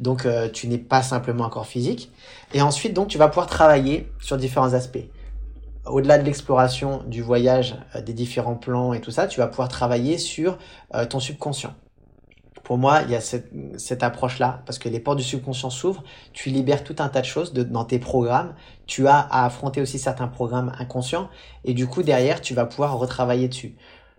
[0.00, 2.12] Donc euh, tu n'es pas simplement un corps physique.
[2.54, 5.06] Et ensuite, donc, tu vas pouvoir travailler sur différents aspects.
[5.84, 9.68] Au-delà de l'exploration du voyage, euh, des différents plans et tout ça, tu vas pouvoir
[9.68, 10.58] travailler sur
[10.94, 11.74] euh, ton subconscient.
[12.62, 16.50] Pour moi, il y a cette, approche-là, parce que les portes du subconscient s'ouvrent, tu
[16.50, 18.52] libères tout un tas de choses dans tes programmes,
[18.86, 21.30] tu as à affronter aussi certains programmes inconscients,
[21.64, 23.74] et du coup, derrière, tu vas pouvoir retravailler dessus.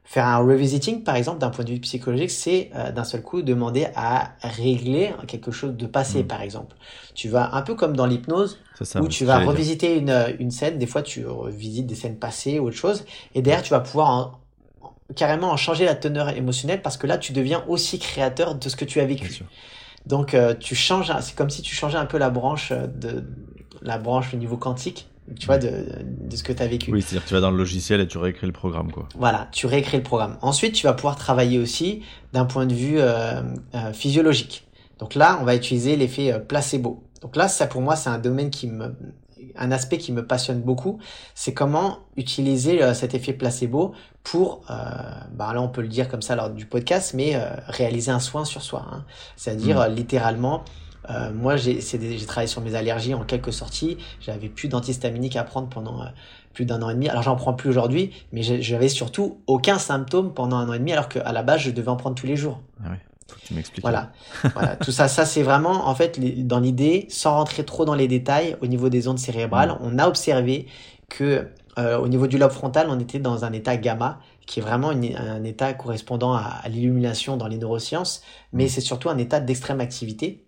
[0.09, 3.43] Faire un revisiting, par exemple, d'un point de vue psychologique, c'est euh, d'un seul coup
[3.43, 6.27] demander à régler quelque chose de passé, mm.
[6.27, 6.75] par exemple.
[7.13, 8.57] Tu vas un peu comme dans l'hypnose,
[8.99, 10.79] où tu vas revisiter une, une, scène.
[10.79, 14.39] Des fois, tu revisites des scènes passées ou autre chose, et derrière, tu vas pouvoir
[15.15, 18.75] carrément en changer la teneur émotionnelle parce que là, tu deviens aussi créateur de ce
[18.75, 19.43] que tu as vécu.
[20.07, 21.13] Donc, euh, tu changes.
[21.21, 23.25] C'est comme si tu changeais un peu la branche de
[23.83, 25.69] la branche au niveau quantique tu vois, de,
[26.03, 26.91] de ce que tu as vécu.
[26.91, 29.07] Oui, c'est-à-dire que tu vas dans le logiciel et tu réécris le programme, quoi.
[29.17, 30.37] Voilà, tu réécris le programme.
[30.41, 32.01] Ensuite, tu vas pouvoir travailler aussi
[32.33, 33.41] d'un point de vue euh,
[33.75, 34.67] euh, physiologique.
[34.99, 37.03] Donc là, on va utiliser l'effet euh, placebo.
[37.21, 38.95] Donc là, ça pour moi, c'est un domaine qui me,
[39.55, 40.99] un aspect qui me passionne beaucoup,
[41.35, 44.73] c'est comment utiliser euh, cet effet placebo pour, euh,
[45.33, 48.19] bah là on peut le dire comme ça lors du podcast, mais euh, réaliser un
[48.19, 48.85] soin sur soi.
[48.91, 49.05] Hein.
[49.35, 49.93] C'est-à-dire mmh.
[49.93, 50.63] littéralement
[51.33, 51.79] moi, j'ai
[52.27, 53.97] travaillé sur mes allergies en quelques sorties.
[54.21, 56.03] J'avais plus d'antihistaminiques à prendre pendant
[56.53, 57.09] plus d'un an et demi.
[57.09, 60.91] Alors j'en prends plus aujourd'hui, mais j'avais surtout aucun symptôme pendant un an et demi,
[60.91, 62.59] alors qu'à la base je devais en prendre tous les jours.
[62.83, 62.89] Ah
[63.45, 63.83] tu m'expliques.
[63.83, 64.11] Voilà.
[64.53, 64.75] voilà.
[64.75, 68.57] Tout ça, ça c'est vraiment, en fait, dans l'idée, sans rentrer trop dans les détails,
[68.61, 69.77] au niveau des ondes cérébrales, mm.
[69.81, 70.67] on a observé
[71.09, 74.63] que euh, au niveau du lobe frontal, on était dans un état gamma, qui est
[74.63, 78.69] vraiment un état correspondant à, l'illumination dans les neurosciences, mais mm.
[78.69, 80.45] c'est surtout un état d'extrême activité.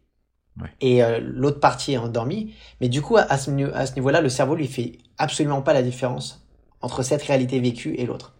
[0.80, 2.54] Et euh, l'autre partie est endormie.
[2.82, 5.82] Mais du coup, à ce, à ce niveau-là, le cerveau lui fait absolument pas la
[5.82, 6.46] différence
[6.82, 8.34] entre cette réalité vécue et l'autre.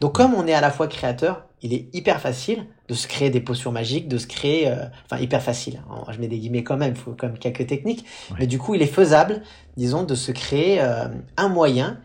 [0.00, 3.30] Donc comme on est à la fois créateur, il est hyper facile de se créer
[3.30, 5.82] des potions magiques, de se créer, euh, enfin hyper facile.
[5.90, 6.04] Hein.
[6.10, 8.04] je mets des guillemets quand même, il faut quand même quelques techniques.
[8.38, 9.42] Mais du coup, il est faisable,
[9.76, 11.98] disons, de se créer euh, un moyen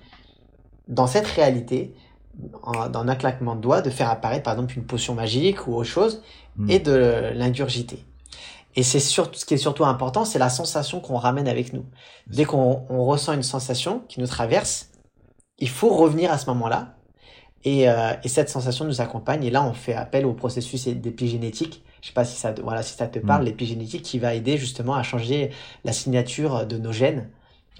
[0.88, 1.94] dans cette réalité,
[2.34, 5.90] dans un claquement de doigts, de faire apparaître par exemple une potion magique ou autre
[5.90, 6.24] chose
[6.58, 6.70] hmm.
[6.70, 8.04] et de l'ingurgiter.
[8.76, 11.86] Et c'est surtout ce qui est surtout important, c'est la sensation qu'on ramène avec nous.
[12.28, 14.90] Dès qu'on ressent une sensation qui nous traverse,
[15.60, 16.96] il faut revenir à ce moment-là.
[17.66, 19.44] Et, euh, et, cette sensation nous accompagne.
[19.46, 21.84] Et là, on fait appel au processus d'épigénétique.
[22.02, 23.46] Je sais pas si ça, voilà, si ça te parle, mm.
[23.46, 25.52] l'épigénétique qui va aider justement à changer
[25.86, 27.30] la signature de nos gènes.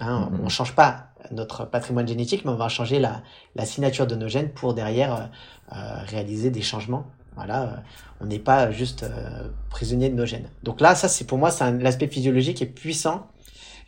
[0.00, 0.40] Hein, mm, mm.
[0.44, 3.22] On change pas notre patrimoine génétique, mais on va changer la,
[3.56, 5.26] la signature de nos gènes pour derrière euh,
[5.72, 7.06] euh réaliser des changements.
[7.36, 7.76] Voilà, euh,
[8.20, 10.48] on n'est pas juste euh, prisonnier de nos gènes.
[10.62, 13.26] Donc là, ça, c'est pour moi, c'est l'aspect physiologique est puissant.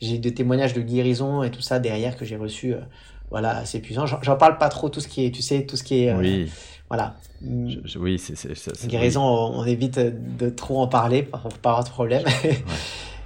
[0.01, 2.75] J'ai des témoignages de guérison et tout ça derrière que j'ai reçu
[3.31, 4.07] voilà, c'est puissant.
[4.07, 6.11] J'en parle pas trop, tout ce qui est, tu sais, tout ce qui est.
[6.11, 6.51] Euh, oui.
[6.89, 7.17] Voilà.
[7.43, 8.87] oui, c'est.
[8.87, 12.25] Guérison, on, évite de trop en parler pour pas avoir de problème.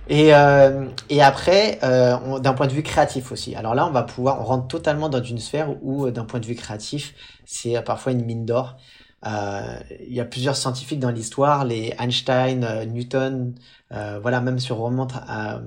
[0.08, 3.54] Et, euh, et après, euh, d'un point de vue créatif aussi.
[3.54, 6.46] Alors là, on va pouvoir, on rentre totalement dans une sphère où, d'un point de
[6.46, 8.76] vue créatif, c'est parfois une mine d'or.
[9.24, 13.54] Il y a plusieurs scientifiques dans l'histoire, les Einstein, Newton,
[13.90, 15.60] voilà, même si on remonte à,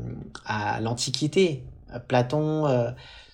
[0.46, 1.64] à l'Antiquité,
[2.08, 2.94] Platon,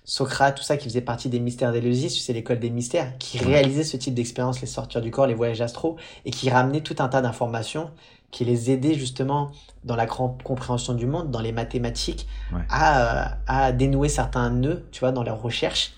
[0.09, 3.83] Socrate, tout ça qui faisait partie des mystères d'Éleusis, c'est l'école des mystères, qui réalisait
[3.83, 7.09] ce type d'expérience, les sorties du corps, les voyages astro, et qui ramenait tout un
[7.09, 7.91] tas d'informations
[8.31, 9.51] qui les aidait justement
[9.83, 12.27] dans la compréhension du monde, dans les mathématiques,
[12.69, 15.93] à, à, dénouer certains nœuds, tu vois, dans leurs recherches.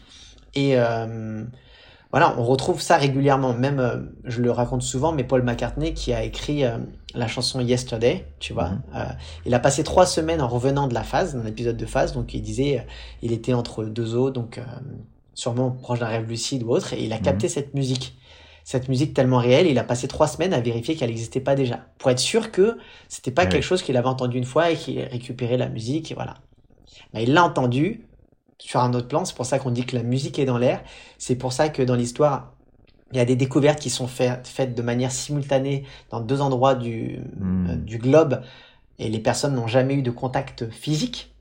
[0.56, 1.46] Et, euh,
[2.12, 3.54] voilà, on retrouve ça régulièrement.
[3.54, 6.78] Même, euh, je le raconte souvent, mais Paul McCartney qui a écrit euh,
[7.16, 9.06] la chanson Yesterday, tu vois, euh,
[9.46, 12.12] il a passé trois semaines en revenant de la phase, d'un épisode de phase.
[12.14, 12.86] Donc il disait,
[13.22, 14.60] il était entre deux eaux, donc
[15.34, 17.54] sûrement proche d'un rêve lucide ou autre, et il a capté mhm.
[17.54, 18.18] cette musique.
[18.64, 21.80] Cette musique tellement réelle, il a passé trois semaines à vérifier qu'elle n'existait pas déjà,
[21.98, 25.00] pour être sûr que c'était pas quelque chose qu'il avait entendu une fois et qu'il
[25.02, 26.36] récupérait la musique, et voilà.
[27.14, 28.08] Mais il l'a entendu,
[28.62, 29.26] sur un autre plan.
[29.26, 30.84] C'est pour ça qu'on dit que la musique est dans l'air.
[31.18, 32.54] C'est pour ça que dans l'histoire,
[33.12, 37.20] il y a des découvertes qui sont faites, de manière simultanée dans deux endroits du,
[37.40, 37.70] hmm.
[37.70, 38.42] euh, du globe
[39.00, 41.34] et les personnes n'ont jamais eu de contact physique,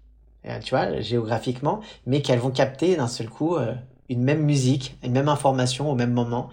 [0.47, 3.75] euh, tu vois, géographiquement, mais qu'elles vont capter d'un seul coup euh,
[4.09, 6.49] une même musique, une même information au même moment.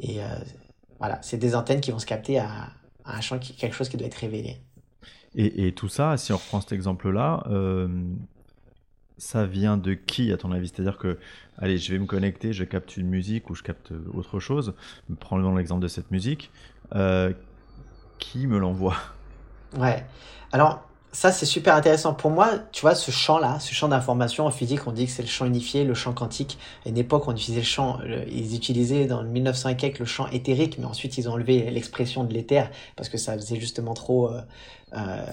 [0.00, 0.18] Et
[0.98, 2.68] voilà, c'est des antennes qui vont se capter à,
[3.04, 4.58] un champ, quelque chose qui doit être révélé.
[5.34, 7.42] Et, et, tout ça, si on reprend cet exemple-là,
[9.18, 10.68] ça vient de qui, à ton avis?
[10.68, 11.18] C'est-à-dire que,
[11.58, 14.74] allez, je vais me connecter, je capte une musique ou je capte autre chose.
[15.20, 16.50] Prenons l'exemple de cette musique.
[16.94, 17.32] Euh,
[18.18, 18.96] qui me l'envoie?
[19.76, 20.04] Ouais.
[20.52, 20.87] Alors,
[21.18, 22.14] ça, c'est super intéressant.
[22.14, 25.22] Pour moi, tu vois, ce champ-là, ce champ d'information en physique, on dit que c'est
[25.22, 26.58] le champ unifié, le champ quantique.
[26.86, 27.98] À une époque, on utilisait le champ,
[28.30, 32.32] ils utilisaient dans le 1900 le champ éthérique, mais ensuite, ils ont enlevé l'expression de
[32.32, 34.40] l'éther parce que ça faisait justement trop, euh,
[34.92, 35.26] euh,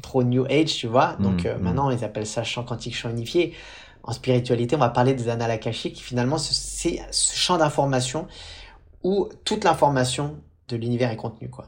[0.00, 1.16] trop New Age, tu vois.
[1.20, 1.62] Donc mmh, euh, mmh.
[1.62, 3.52] maintenant, ils appellent ça champ quantique, champ unifié.
[4.04, 6.02] En spiritualité, on va parler des annales akashiques.
[6.02, 8.28] Finalement, c'est ce champ d'information
[9.02, 10.38] où toute l'information
[10.68, 11.66] de l'univers est contenue, quoi.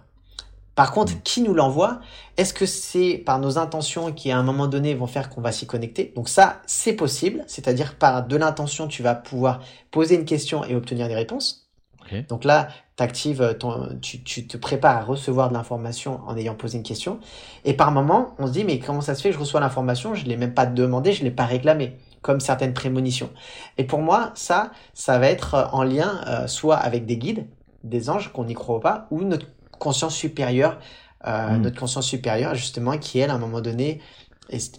[0.80, 1.22] Par contre, mmh.
[1.24, 2.00] qui nous l'envoie?
[2.38, 5.52] Est-ce que c'est par nos intentions qui, à un moment donné, vont faire qu'on va
[5.52, 6.10] s'y connecter?
[6.16, 7.44] Donc ça, c'est possible.
[7.48, 11.68] C'est-à-dire par de l'intention, tu vas pouvoir poser une question et obtenir des réponses.
[12.30, 16.78] Donc là, actives ton, tu, tu, te prépares à recevoir de l'information en ayant posé
[16.78, 17.20] une question.
[17.66, 20.14] Et par moment, on se dit, mais comment ça se fait que je reçois l'information?
[20.14, 23.28] Je ne l'ai même pas demandé, je ne l'ai pas réclamé, comme certaines prémonitions.
[23.76, 27.46] Et pour moi, ça, ça va être en lien euh, soit avec des guides,
[27.84, 29.46] des anges qu'on n'y croit pas, ou notre
[29.80, 30.78] conscience supérieure,
[31.26, 31.62] euh, hmm.
[31.62, 34.00] notre conscience supérieure justement, qui elle, à un moment donné,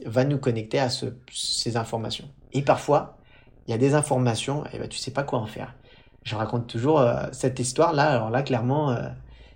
[0.06, 2.30] va nous connecter à ce, ces informations.
[2.54, 3.18] Et parfois,
[3.68, 5.74] il y a des informations, et ben, tu sais pas quoi en faire
[6.24, 8.12] je raconte toujours euh, cette histoire-là.
[8.12, 9.08] Alors là, clairement, euh,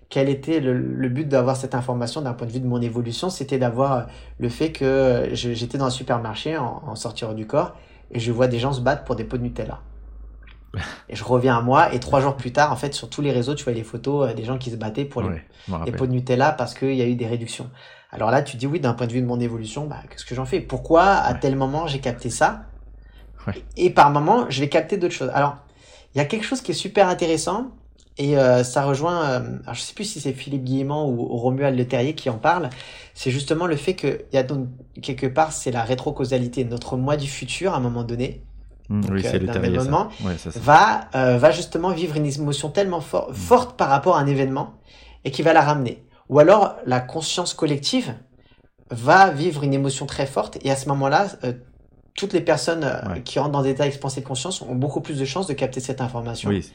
[0.10, 3.30] quel était le, but d'avoir cette information d'un point de vue de mon évolution?
[3.30, 4.08] C'était d'avoir
[4.40, 7.76] le fait que j'étais dans un supermarché en, en sortir du corps
[8.12, 9.82] et je vois des gens se battre pour des pots de Nutella.
[11.10, 13.32] Et je reviens à moi, et trois jours plus tard, en fait, sur tous les
[13.32, 16.52] réseaux, tu vois les photos des gens qui se battaient pour les, pots de Nutella
[16.52, 17.70] parce qu'il y a eu des réductions.
[18.12, 20.36] Alors là, tu dis oui, d'un point de vue de mon évolution, bah, qu'est-ce que
[20.36, 20.62] j'en fais?
[20.62, 22.64] Pourquoi à tel moment j'ai capté ça?
[23.78, 25.32] Et par moment, je vais capter d'autres choses.
[25.34, 25.58] Alors,
[26.14, 27.72] il y a quelque chose qui est super intéressant.
[28.18, 31.38] Et euh, ça rejoint, euh, alors je sais plus si c'est Philippe Guillemant ou, ou
[31.38, 32.70] Romuald Le Terrier qui en parle,
[33.14, 34.70] c'est justement le fait que il y a donc
[35.02, 38.42] quelque part c'est la rétrocausalité, notre moi du futur à un moment donné,
[38.90, 39.56] Mmh, donc, oui, c'est euh, le ça.
[39.60, 40.60] événement, Ouais, ça, ça.
[40.60, 44.74] va euh, va justement vivre une émotion tellement for- forte par rapport à un événement
[45.24, 46.04] et qui va la ramener.
[46.30, 48.14] Ou alors la conscience collective
[48.92, 51.54] va vivre une émotion très forte et à ce moment-là, euh,
[52.16, 53.22] toutes les personnes euh, Ouais.
[53.24, 55.80] qui rentrent dans des états expansés de conscience ont beaucoup plus de chances de capter
[55.80, 56.50] cette information.
[56.50, 56.66] Oui,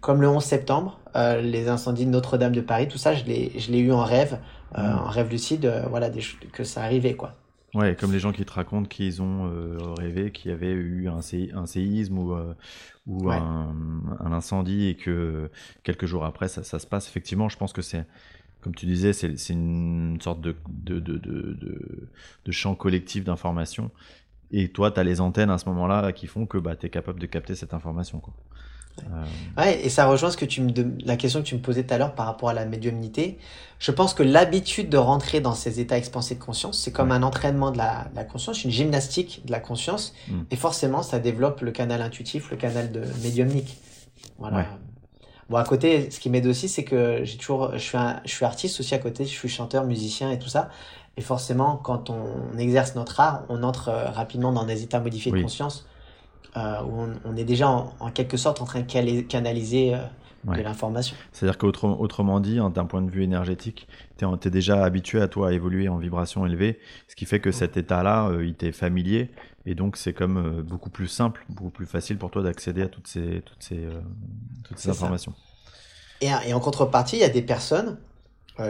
[0.00, 3.92] Comme le 11 septembre, les incendies de Notre-Dame de Paris, tout ça, je l'ai eu
[3.92, 4.38] en rêve,
[4.78, 4.98] euh, Mm.
[4.98, 6.20] en rêve lucide, voilà, des,
[6.52, 7.34] que ça arrivait quoi.
[7.74, 11.08] Ouais, comme les gens qui te racontent qu'ils ont euh, rêvé qu'il y avait eu
[11.08, 12.52] un, sé- un séisme ou, euh,
[13.06, 13.36] ou Ouais.
[13.36, 13.74] un,
[14.18, 15.48] un incendie et que
[15.84, 17.08] quelques jours après ça, ça se passe.
[17.08, 18.04] Effectivement, je pense que c'est,
[18.60, 22.08] comme tu disais, c'est une sorte de, de, de, de, de-
[22.44, 23.92] de champ collectif d'information.
[24.50, 26.90] Et toi, tu as les antennes à ce moment-là qui font que bah, tu es
[26.90, 28.20] capable de capter cette information.
[28.20, 28.34] Quoi.
[28.98, 29.24] Euh,
[29.56, 31.84] Ouais, et ça rejoint ce que tu me de- la question que tu me posais
[31.84, 33.38] tout à l'heure par rapport à la médiumnité.
[33.78, 37.16] Je pense que l'habitude de rentrer dans ces états expansés de conscience, c'est comme Ouais.
[37.16, 40.42] un entraînement de la, de la conscience, une gymnastique de la conscience, Mm.
[40.50, 43.78] et forcément, ça développe le canal intuitif, le canal de médiumnique.
[44.38, 44.58] Voilà.
[44.58, 44.66] Ouais.
[45.48, 48.30] Bon, à côté, ce qui m'aide aussi, c'est que j'ai toujours, je suis, un- je
[48.30, 50.68] suis artiste aussi à côté, je suis chanteur, musicien et tout ça.
[51.16, 55.32] Et forcément, quand on exerce notre art, on entre euh, rapidement dans des états modifiés
[55.32, 55.38] Oui.
[55.38, 55.86] de conscience,
[56.56, 59.98] euh, où on, on est déjà en, en quelque sorte en train de canaliser euh,
[60.46, 60.56] Ouais.
[60.56, 61.14] de l'information.
[61.32, 63.86] C'est-à-dire qu'autrement dit, hein, d'un point de vue énergétique,
[64.16, 67.52] tu es, déjà habitué à toi à évoluer en vibration élevée, ce qui fait que
[67.52, 69.28] cet état-là, euh, il t'est familier,
[69.66, 73.06] et donc c'est comme beaucoup plus simple, beaucoup plus facile pour toi d'accéder à toutes
[73.06, 73.86] ces, toutes ces,
[74.64, 75.04] toutes ces C'est ça.
[75.04, 75.34] informations.
[76.22, 77.98] Et, et en contrepartie, il y a des personnes,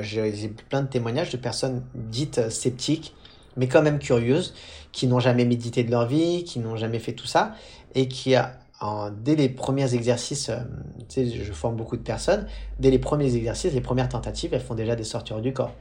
[0.02, 3.14] j'ai plein de témoignages de personnes dites sceptiques,
[3.56, 4.54] mais quand même curieuses,
[4.92, 7.54] qui n'ont jamais médité de leur vie, qui n'ont jamais fait tout ça,
[7.94, 8.34] et qui,
[8.80, 10.58] en- dès les premiers exercices, euh,
[11.08, 12.46] tu sais, je forme beaucoup de personnes,
[12.78, 15.74] dès les premiers exercices, les premières tentatives, elles font déjà des sorties du corps.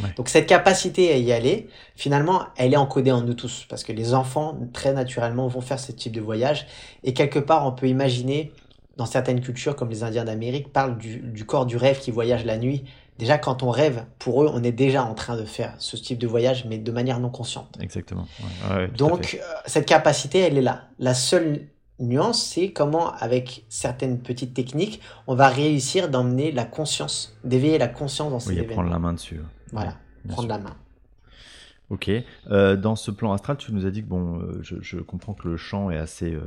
[0.00, 0.10] Ouais.
[0.16, 3.92] Donc cette capacité à y aller, finalement, elle est encodée en nous tous, parce que
[3.92, 6.66] les enfants, très naturellement, vont faire ce type de voyage,
[7.02, 8.52] et quelque part, on peut imaginer
[8.96, 12.44] dans certaines cultures, comme les Indiens d'Amérique, parlent du, du corps du rêve qui voyage
[12.44, 12.84] la nuit.
[13.20, 16.18] Déjà, quand on rêve, pour eux, on est déjà en train de faire ce type
[16.18, 17.76] de voyage, mais de manière non consciente.
[17.80, 18.26] Exactement.
[18.70, 18.88] Ouais, ouais.
[18.88, 20.88] Donc, euh, cette capacité, elle est là.
[20.98, 21.66] La seule
[21.98, 27.88] nuance, c'est comment, avec certaines petites techniques, on va réussir d'emmener la conscience, d'éveiller la
[27.88, 28.74] conscience dans ces Oui, événements.
[28.74, 29.38] prendre la main dessus.
[29.70, 30.56] Voilà, bien prendre sûr.
[30.56, 30.76] la main.
[31.90, 32.10] Ok.
[32.50, 35.34] Euh, dans ce plan astral, tu nous as dit que bon, euh, je, je comprends
[35.34, 36.40] que le champ est assez euh,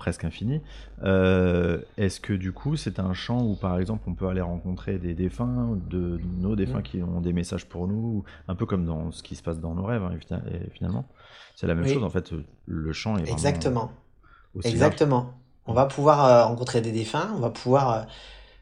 [0.00, 0.60] presque infini.
[1.04, 4.98] Euh, Est-ce que du coup, c'est un champ où, par exemple, on peut aller rencontrer
[4.98, 6.82] des défunts, de nos défunts Mm.
[6.82, 9.74] qui ont des messages pour nous, un peu comme dans ce qui se passe dans
[9.74, 11.04] nos rêves, hein, et finalement,
[11.54, 11.92] c'est la même Oui.
[11.94, 12.02] chose.
[12.04, 13.90] En fait, euh, le champ est Exactement.
[14.56, 14.66] large.
[14.66, 15.32] Exactement.
[15.66, 18.06] On va pouvoir euh, rencontrer des défunts, on va pouvoir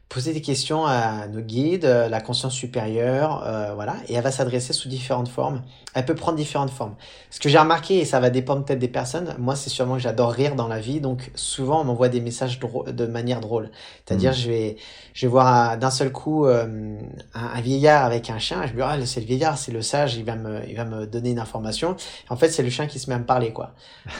[0.09, 4.31] poser des questions à nos guides, euh, la conscience supérieure, euh, voilà, et elle va
[4.31, 5.61] s'adresser sous différentes formes.
[5.93, 6.95] Elle peut prendre différentes formes.
[7.29, 9.99] Ce que j'ai remarqué, et ça va dépendre peut-être des personnes, moi c'est sûrement que
[10.01, 13.69] j'adore rire dans la vie, donc souvent on m'envoie des messages de manière drôle.
[14.05, 14.37] C'est-à-dire Mhm.
[14.37, 14.77] je vais
[15.13, 16.97] je vais voir d'un seul coup euh,
[17.35, 19.71] un, un vieillard avec un chien, et je me dis ah c'est le vieillard, c'est
[19.71, 21.95] le sage, il va me il va me donner une information.
[22.29, 23.73] En fait c'est le chien qui se met à me parler quoi.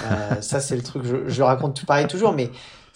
[0.06, 2.52] Euh, ça c'est le truc, je, je raconte tout pareil toujours, mais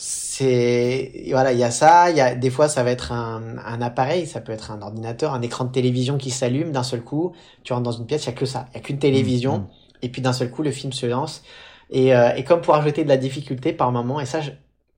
[0.06, 3.58] c'est voilà il y a ça il y a des fois ça va être un,
[3.66, 7.02] un appareil ça peut être un ordinateur un écran de télévision qui s'allume d'un seul
[7.04, 9.00] coup tu rentres dans une pièce il y a que ça il y a qu'une
[9.00, 9.68] télévision Mhm.
[10.02, 11.44] et puis d'un seul coup le film se lance
[11.90, 14.40] et, euh, et comme pour ajouter de la difficulté par moment et ça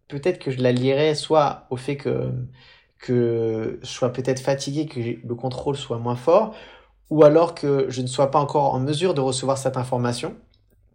[0.08, 2.32] peut-être que je la lierais soit au fait que
[3.00, 6.56] que je sois peut-être fatigué que le contrôle soit moins fort
[7.10, 10.36] ou alors que je ne sois pas encore en mesure de recevoir cette information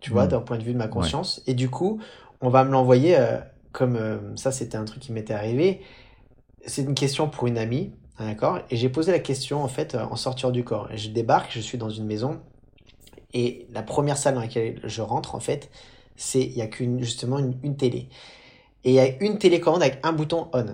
[0.00, 0.30] tu vois Mhm.
[0.30, 2.00] d'un point de vue de ma conscience et du coup
[2.40, 3.38] on va me l'envoyer euh,
[3.72, 5.80] comme euh, ça c'était un truc qui m'était arrivé
[6.66, 8.58] c'est une question pour une amie hein, d'accord?
[8.70, 10.88] Et j'ai posé la question en fait euh, en sortir du corps.
[10.94, 12.40] Je débarque je suis dans une maison
[13.32, 15.70] et la première salle dans laquelle je rentre en fait
[16.16, 18.08] c'est il y a qu'une justement une, une télé.
[18.84, 20.66] Et il y a une télécommande avec un bouton on.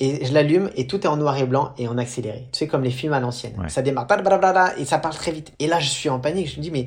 [0.00, 2.48] Et je l'allume et tout est en noir et blanc et en accéléré.
[2.52, 3.58] Tu sais comme les films à l'ancienne.
[3.58, 3.68] Ouais.
[3.68, 4.06] ça démarre
[4.78, 5.52] et ça parle très vite.
[5.58, 6.48] Et là je suis en panique.
[6.48, 6.86] Je me dis mais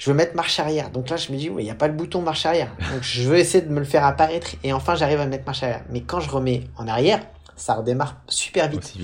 [0.00, 0.90] je veux mettre marche arrière.
[0.90, 2.74] Donc là, je me dis, oui, il n'y a pas le bouton marche arrière.
[2.90, 5.62] Donc je veux essayer de me le faire apparaître et enfin, j'arrive à mettre marche
[5.62, 5.84] arrière.
[5.90, 7.20] Mais quand je remets en arrière,
[7.54, 8.94] ça redémarre super vite.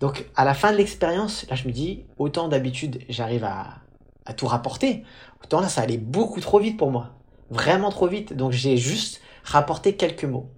[0.00, 3.78] Donc à la fin de l'expérience, là, je me dis, autant d'habitude, j'arrive à,
[4.26, 5.04] à tout rapporter.
[5.42, 7.12] Autant là, ça allait beaucoup trop vite pour moi.
[7.48, 8.34] Vraiment trop vite.
[8.36, 10.50] Donc j'ai juste rapporté quelques mots.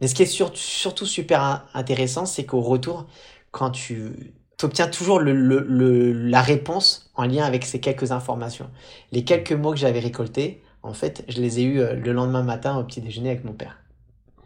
[0.00, 3.06] Mais ce qui est sur- surtout super in- intéressant, c'est qu'au retour,
[3.50, 8.70] quand tu obtiens toujours le, le- le- la réponse en lien avec ces quelques informations.
[9.12, 12.42] Les quelques mots que j'avais récoltés, en fait, je les ai eus euh, le lendemain
[12.42, 13.78] matin au petit déjeuner avec mon père.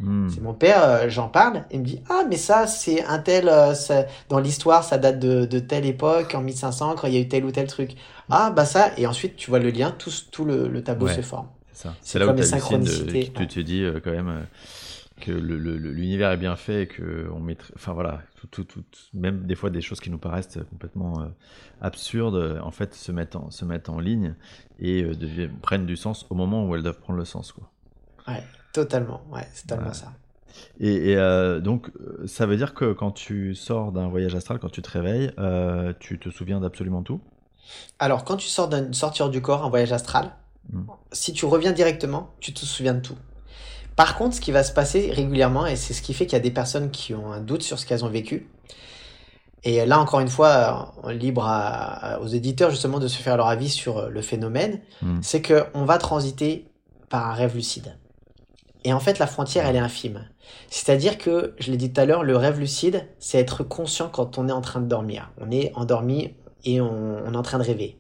[0.01, 0.31] Hmm.
[0.31, 3.49] C'est mon père, euh, j'en parle, il me dit Ah, mais ça, c'est un tel,
[3.49, 7.17] euh, ça- dans l'histoire, ça date de, de telle époque, en 1500, quand il y
[7.19, 7.93] a eu tel ou tel truc.
[8.31, 11.15] Ah, bah ça, et ensuite, tu vois le lien, tout, tout le, le tableau Ouais.
[11.15, 11.49] se forme.
[12.03, 12.35] C'est là où
[13.47, 14.47] tu te dis euh, quand même
[15.21, 17.73] que l'univers est bien fait et que on maîtrise.
[17.77, 18.83] Enfin voilà, tout, tout, tout-
[19.15, 21.27] même des fois des choses qui nous paraissent complètement euh,
[21.81, 24.35] absurdes, euh, en fait, se mettent en, se mettent en ligne
[24.81, 27.53] et euh, prennent du sens au moment où elles doivent prendre le sens.
[27.53, 27.71] Quoi.
[28.73, 29.95] Totalement, ouais, c'est totalement Ouais.
[29.95, 30.13] ça.
[30.81, 34.59] Et, et, euh, donc, euh, ça veut dire que quand tu sors d'un voyage astral,
[34.59, 37.21] quand tu te réveilles, euh, tu te souviens d'absolument tout?
[37.99, 40.33] Alors, quand tu sors d'une sortir du corps, un voyage astral,
[40.73, 40.85] Mm.
[41.13, 43.17] si tu reviens directement, tu te souviens de tout.
[43.97, 46.41] Par contre, ce qui va se passer régulièrement, et c'est ce qui fait qu'il y
[46.41, 48.49] a des personnes qui ont un doute sur ce qu'elles ont vécu,
[49.63, 53.49] et là, encore une fois, euh, libre à- aux éditeurs justement de se faire leur
[53.49, 55.21] avis sur euh, le phénomène, Mm.
[55.23, 56.71] c'est qu'on va transiter
[57.11, 57.99] par un rêve lucide.
[58.85, 60.27] Et en fait, la frontière, elle est infime.
[60.71, 64.39] C'est-à-dire que, je l'ai dit tout à l'heure, le rêve lucide, c'est être conscient quand
[64.39, 65.31] on est en train de dormir.
[65.39, 66.35] On est endormi
[66.65, 67.99] et on, on est en train de rêver.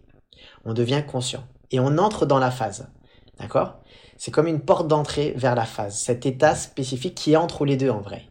[0.64, 1.44] On devient conscient.
[1.70, 2.88] Et on entre dans la phase.
[3.38, 3.80] D'accord?
[4.22, 5.96] C'est comme une porte d'entrée vers la phase.
[5.96, 8.24] Cet état spécifique qui est entre les deux en vrai.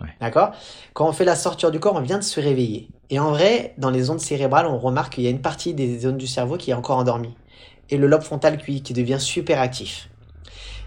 [0.00, 0.08] Ouais.
[0.20, 0.50] D'accord?
[0.92, 2.88] Quand on fait la sortie du corps, on vient de se réveiller.
[3.10, 6.00] Et en vrai, dans les ondes cérébrales, on remarque qu'il y a une partie des
[6.00, 7.36] zones du cerveau qui est encore endormie.
[7.90, 10.10] Et le lobe frontal qui, qui devient super actif.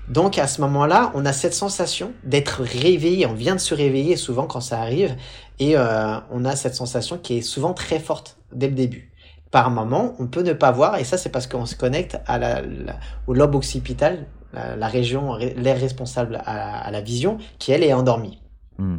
[0.10, 3.28] Donc à ce moment-là, on a cette sensation d'être réveillé.
[3.28, 5.16] On vient de se réveiller souvent quand ça arrive.
[5.60, 9.14] Et euh, on a cette sensation qui est souvent très forte dès le début.
[9.52, 12.38] Par moment, on peut ne pas voir, et ça c'est parce qu'on se connecte à
[12.38, 17.72] la, la- au lobe occipital, la, la région, l'air responsable à, à la vision, qui
[17.72, 18.40] elle est endormie.
[18.78, 18.98] Mm.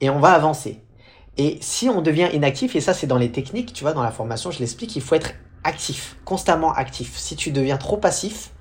[0.00, 0.80] Et on va avancer.
[1.36, 4.12] Et si on devient inactif, et ça c'est dans les techniques, tu vois, dans la
[4.12, 5.32] formation, je l'explique, il faut être
[5.64, 7.16] actif, constamment actif.
[7.16, 8.52] Si tu deviens trop passif,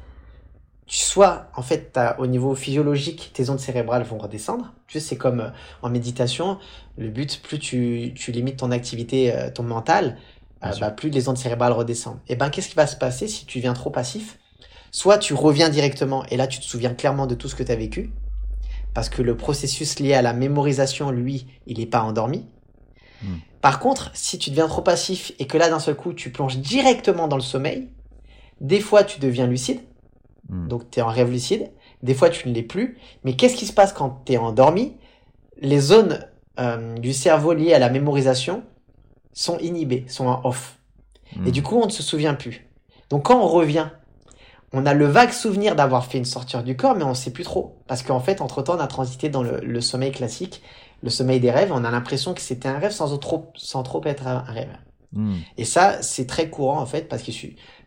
[0.86, 4.74] tu- soit en fait au niveau physiologique, tes ondes cérébrales vont redescendre.
[4.88, 5.50] Tu sais, c'est comme euh,
[5.82, 6.60] en méditation,
[6.98, 10.18] le but, plus tu, tu limites ton activité, euh, ton mental,
[10.66, 12.20] euh, bah, plus les ondes cérébrales redescendent.
[12.28, 14.40] Et ben qu'est-ce qui va se passer si tu deviens trop passif?
[14.94, 17.72] Soit tu reviens directement et là tu te souviens clairement de tout ce que tu
[17.74, 18.12] as vécu,
[18.94, 22.46] parce que le processus lié à la mémorisation, lui, il n'est pas endormi.
[23.22, 23.40] Hmm.
[23.60, 26.60] Par contre, si tu deviens trop passif et que là d'un seul coup tu plonges
[26.60, 27.90] directement dans le sommeil,
[28.62, 29.82] des fois tu deviens lucide,
[30.50, 30.68] Mm.
[30.68, 31.72] donc tu es en rêve lucide,
[32.02, 34.94] des fois tu ne l'es plus, mais qu'est-ce qui se passe quand tu es endormi?
[35.62, 36.20] Les zones
[36.60, 38.64] euh, du cerveau liées à la mémorisation
[39.34, 40.80] sont inhibées, sont en off.
[41.48, 42.68] Et du coup, on ne se souvient plus.
[43.10, 43.90] Donc quand on revient,
[44.74, 47.32] on a le vague souvenir d'avoir fait une sortie du corps, mais on ne sait
[47.32, 47.78] plus trop.
[47.88, 50.64] Parce qu'en fait, entre-temps, on a transité dans le, le sommeil classique,
[51.04, 54.02] le sommeil des rêves, on a l'impression que c'était un rêve sans trop, sans trop
[54.06, 54.76] être un rêve.
[55.14, 55.36] Mm.
[55.58, 57.32] Et ça, c'est très courant en fait, parce que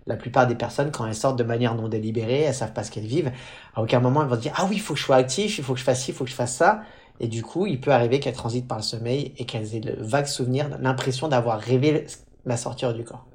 [0.06, 2.90] la plupart des personnes, quand elles sortent de manière non délibérée, elles savent pas ce
[2.90, 3.32] qu'elles vivent.
[3.74, 5.58] À aucun moment, elles vont se dire, ah oui, il faut que je sois actif,
[5.58, 6.82] il faut que je fasse ci, il faut que je fasse ça.
[7.18, 9.96] Et du coup, il peut arriver qu'elles transitent par le sommeil et qu'elles aient le
[9.98, 12.06] vague souvenir, l'impression d'avoir rêvé
[12.44, 13.26] la sortie du corps.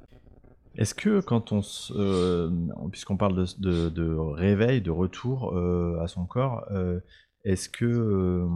[0.76, 1.60] Est-ce que quand on,
[1.96, 2.50] euh,
[2.90, 7.00] puisqu'on parle de, réveil, de retour euh, à son corps, euh,
[7.44, 8.46] est-ce que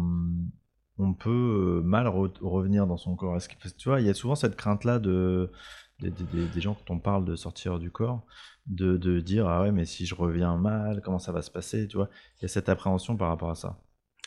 [0.99, 3.37] on peut mal re- revenir dans son corps?
[3.37, 5.51] Est-ce que, tu vois, il y a souvent cette crainte-là de
[6.01, 8.23] des, gens quand on parle de sortir du corps,
[8.67, 11.89] de, de dire ah ouais mais si je reviens mal, comment ça va se passer?
[11.89, 12.09] Tu vois,
[12.39, 13.79] il y a cette appréhension par rapport à ça.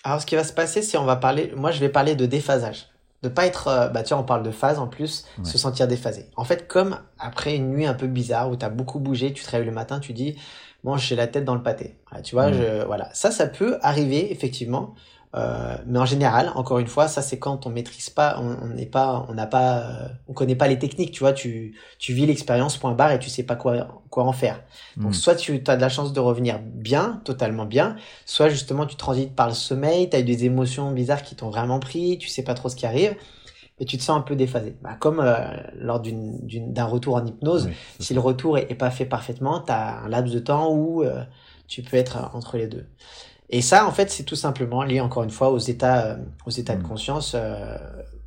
[0.04, 2.26] Alors, ce qui va se passer, c'est on va parler, moi, je vais parler de
[2.26, 2.88] déphasage.
[3.22, 5.46] De pas être, euh, bah, tu vois, on parle de phase en plus, Ouais.
[5.46, 6.28] se sentir déphasé.
[6.38, 9.44] En fait, comme après une nuit un peu bizarre où tu as beaucoup bougé, tu
[9.44, 10.38] te réveilles le matin, tu dis,
[10.86, 11.98] bon, j'ai la tête dans le pâté.
[12.10, 13.10] Voilà, tu vois, je, voilà.
[13.14, 14.94] Ça, ça peut arriver, effectivement.
[15.36, 18.88] Euh, mais en général, encore une fois, ça c'est quand on maîtrise pas, on n'est
[18.88, 22.26] pas, on n'a pas, euh, on connaît pas les techniques, tu vois, tu, tu vis
[22.26, 24.64] l'expérience point barre et tu sais pas quoi, quoi en faire.
[25.04, 25.14] Donc Mm.
[25.14, 29.36] soit tu as de la chance de revenir bien, totalement bien, soit justement tu transites
[29.36, 32.44] par le sommeil, tu as eu des émotions bizarres qui t'ont vraiment pris, tu sais
[32.44, 33.16] pas trop ce qui arrive,
[33.80, 34.78] et tu te sens un peu déphasé.
[34.82, 35.38] Bah, comme euh,
[35.76, 39.72] lors d'un retour en hypnose, Oui, si le retour est, est pas fait parfaitement, tu
[39.72, 41.24] as un laps de temps où euh,
[41.68, 42.86] tu peux être entre les deux.
[43.50, 46.52] Et ça, en fait, c'est tout simplement lié encore une fois aux états, euh, aux
[46.52, 46.88] états de Mm.
[46.88, 47.78] conscience euh,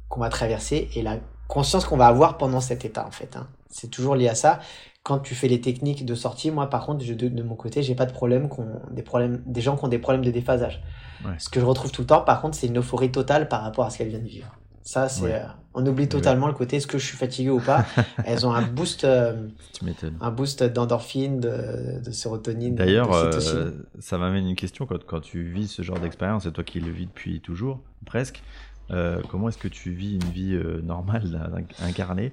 [0.08, 1.18] qu'on va traverser et la
[1.48, 3.36] conscience qu'on va avoir pendant cet état, en fait.
[3.36, 3.46] hein.
[3.68, 4.58] C'est toujours lié à ça.
[5.04, 7.82] Quand tu fais les techniques de sortie, moi, par contre, je, de, de mon côté,
[7.82, 8.48] j'ai pas de problème
[8.90, 10.82] des problèmes, des gens qui ont des problèmes de déphasage.
[11.24, 11.32] Ouais.
[11.38, 13.84] Ce que je retrouve tout le temps, par contre, c'est une euphorie totale par rapport
[13.84, 14.52] à ce qu'elles viennent de vivre.
[14.82, 15.34] Ça, c'est, Ouais.
[15.34, 17.86] euh, on oublie totalement le côté est-ce que je suis fatigué ou pas.
[18.24, 19.84] Elles ont un boost, euh, Tu
[20.20, 22.74] un boost d'endorphine, de, de sérotonine.
[22.74, 26.64] D'ailleurs, euh, ça m'amène une question quand, quand tu vis ce genre d'expérience, et toi
[26.64, 28.42] qui le vis depuis toujours, presque,
[28.90, 32.32] euh, comment est-ce que tu vis une vie normale, incarnée,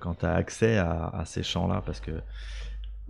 [0.00, 1.82] quand tu as accès à, à ces champs-là?
[1.84, 2.12] Parce que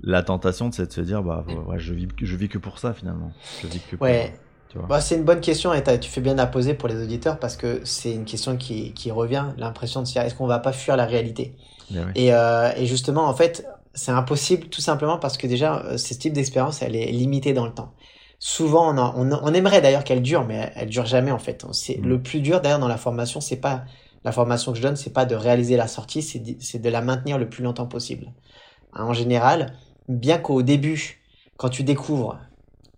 [0.02, 2.92] la tentation, c'est de se dire, bah, ouais, je vis, je vis que pour ça
[2.92, 3.32] finalement.
[3.60, 4.34] Je vis que pour, Ouais.
[4.74, 7.38] Bah, c'est une bonne question et tu fais bien de la poser pour les auditeurs
[7.38, 10.58] parce que c'est une question qui, qui revient, l'impression de se dire est-ce qu'on va
[10.58, 11.56] pas fuir la réalité?
[11.90, 12.12] Bien oui.
[12.22, 16.14] et, euh, et justement, en fait, c'est impossible tout simplement parce que déjà, euh, ce
[16.14, 17.94] type d'expérience, elle est limitée dans le temps.
[18.38, 21.64] Souvent, on, en- on, on aimerait d'ailleurs qu'elle dure, mais elle, dure jamais en fait.
[21.72, 22.06] C'est Mm.
[22.08, 23.84] le plus dur d'ailleurs dans la formation, c'est pas
[24.24, 26.38] la formation que je donne, c'est pas de réaliser la sortie, c'est
[26.78, 28.32] de, la maintenir le plus longtemps possible.
[28.92, 31.22] Hein, En général, bien qu'au début,
[31.56, 32.40] quand tu découvres,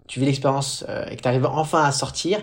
[0.07, 2.41] tu vis l'expérience euh, et que tu arrives enfin à sortir,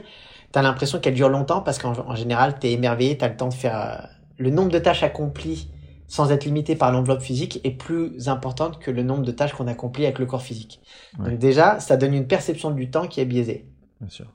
[0.51, 3.29] tu as l'impression qu'elle dure longtemps parce qu'en en général, tu es émerveillé, tu as
[3.29, 3.79] le temps de faire...
[3.79, 4.07] euh,
[4.37, 5.69] le nombre de tâches accomplies
[6.07, 9.67] sans être limité par l'enveloppe physique est plus importante que le nombre de tâches qu'on
[9.67, 10.81] accomplit avec le corps physique.
[11.17, 11.29] Ouais.
[11.29, 13.65] Donc déjà, ça donne une perception du temps qui est biaisée.
[14.01, 14.25] Bien sûr.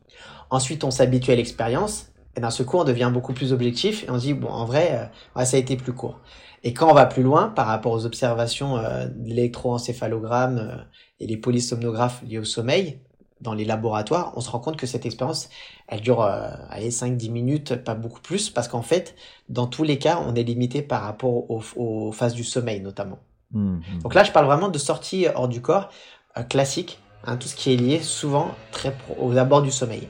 [0.48, 4.10] Ensuite, on s'habitue à l'expérience et d'un seul coup, on devient beaucoup plus objectif et
[4.10, 6.20] on se dit, bon, en vrai, euh, ouais, ça a été plus court.
[6.62, 10.82] Et quand on va plus loin, par rapport aux observations euh, de l'électroencéphalogramme euh,
[11.20, 13.00] et les polysomnographes liés au sommeil,
[13.40, 15.48] dans les laboratoires, on se rend compte que cette expérience,
[15.88, 19.14] elle dure euh, allez, 5-10 minutes, pas beaucoup plus, parce qu'en fait,
[19.48, 23.18] dans tous les cas, on est limité par rapport aux, aux phases du sommeil notamment.
[23.52, 23.80] Mhm.
[24.02, 25.90] Donc là, je parle vraiment de sortie hors du corps
[26.36, 30.08] euh, classique, hein, tout ce qui est lié souvent très pro- aux abords du sommeil.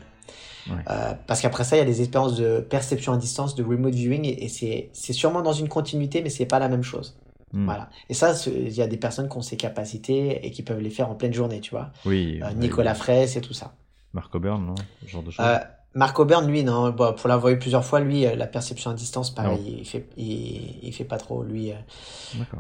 [0.69, 0.77] Ouais.
[0.91, 3.95] Euh, parce qu'après ça, il y a des expériences de perception à distance, de remote
[3.95, 7.17] viewing, et, et c'est c'est sûrement dans une continuité, mais c'est pas la même chose.
[7.57, 7.65] Mhm.
[7.65, 7.89] Voilà.
[8.09, 10.91] Et ça, il y a des personnes qui ont ces capacités et qui peuvent les
[10.91, 11.91] faire en pleine journée, tu vois.
[12.05, 12.41] Oui.
[12.43, 12.99] Euh, Nicolas oui.
[12.99, 13.75] Fraisse et tout ça.
[14.13, 14.75] Marc Auburn, non?
[15.05, 15.45] Ce genre de choses.
[15.45, 15.59] Euh,
[15.95, 18.95] Marc Auburn, lui, non, bon, pour l'avoir eu plusieurs fois, lui, euh, la perception à
[18.95, 19.77] distance, pareil, Non.
[19.79, 21.73] il fait, il, il fait pas trop, lui.
[21.73, 21.77] euh.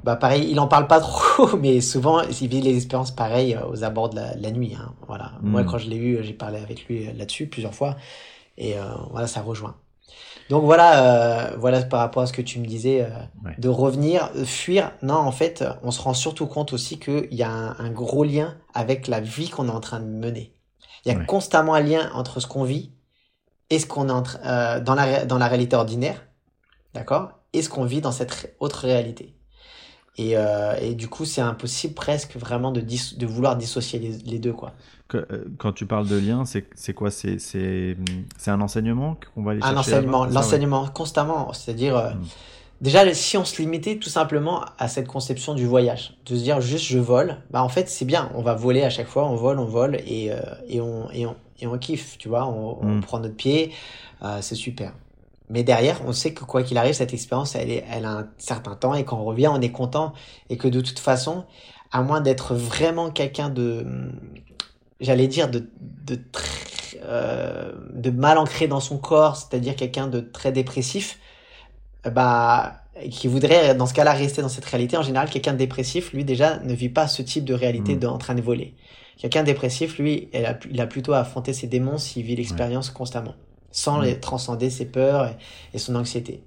[0.04, 3.84] Bah pareil, il en parle pas trop, mais souvent il vit les expériences pareilles aux
[3.84, 4.74] abords de la, de la nuit.
[4.80, 4.94] Hein.
[5.06, 5.32] Voilà.
[5.42, 7.96] Moi, quand je l'ai eu, j'ai parlé avec lui là-dessus plusieurs fois,
[8.56, 9.74] et euh, voilà, ça rejoint.
[10.48, 13.08] Donc voilà, euh, voilà par rapport à ce que tu me disais, euh,
[13.44, 13.54] Ouais.
[13.58, 14.92] de revenir, euh, fuir.
[15.02, 18.24] Non, en fait, on se rend surtout compte aussi qu'il y a un, un gros
[18.24, 20.54] lien avec la vie qu'on est en train de mener.
[21.04, 21.26] Il y a Ouais.
[21.26, 22.92] constamment un lien entre ce qu'on vit
[23.70, 26.26] et ce qu'on est en euh, dans la dans la réalité ordinaire,
[26.94, 29.35] d'accord, et ce qu'on vit dans cette autre réalité.
[30.18, 34.12] Et, euh, et du coup, c'est impossible presque vraiment de, dis- de vouloir dissocier les,
[34.30, 34.72] les deux, quoi.
[35.14, 37.10] Euh, Quand tu parles de lien, c'est quoi?
[37.10, 37.36] C'est
[38.46, 40.34] un enseignement qu'on va aller Un chercher enseignement, ça, ouais.
[40.34, 42.24] l'enseignement constamment, c'est-à-dire euh, Mm.
[42.80, 46.60] déjà si on se limitait tout simplement à cette conception du voyage, de se dire
[46.60, 49.36] juste je vole, bah en fait c'est bien, on va voler à chaque fois, on
[49.36, 52.78] vole, on vole et euh, et on et on et on kiffe, tu vois, on,
[52.82, 53.00] on Mm.
[53.02, 53.72] prend notre pied,
[54.22, 54.92] euh, c'est super.
[55.48, 58.28] Mais derrière, on sait que quoi qu'il arrive, cette expérience, elle, est, elle a un
[58.38, 60.12] certain temps et quand on revient, on est content
[60.50, 61.44] et que de toute façon,
[61.92, 63.86] à moins d'être vraiment quelqu'un de,
[65.00, 65.68] j'allais dire de
[66.06, 71.18] de très, euh, de mal ancré dans son corps, c'est-à-dire quelqu'un de très dépressif,
[72.06, 74.96] euh, bah qui voudrait dans ce cas-là rester dans cette réalité.
[74.96, 77.98] En général, quelqu'un de dépressif, lui déjà ne vit pas ce type de réalité Mm.
[77.98, 78.74] de, en train de voler.
[79.18, 82.36] Quelqu'un de dépressif, lui, il a, il a plutôt à affronter ses démons s'il vit
[82.36, 83.34] l'expérience constamment,
[83.76, 84.04] sans Mm.
[84.04, 85.36] les transcender ses peurs et,
[85.74, 86.42] et son anxiété.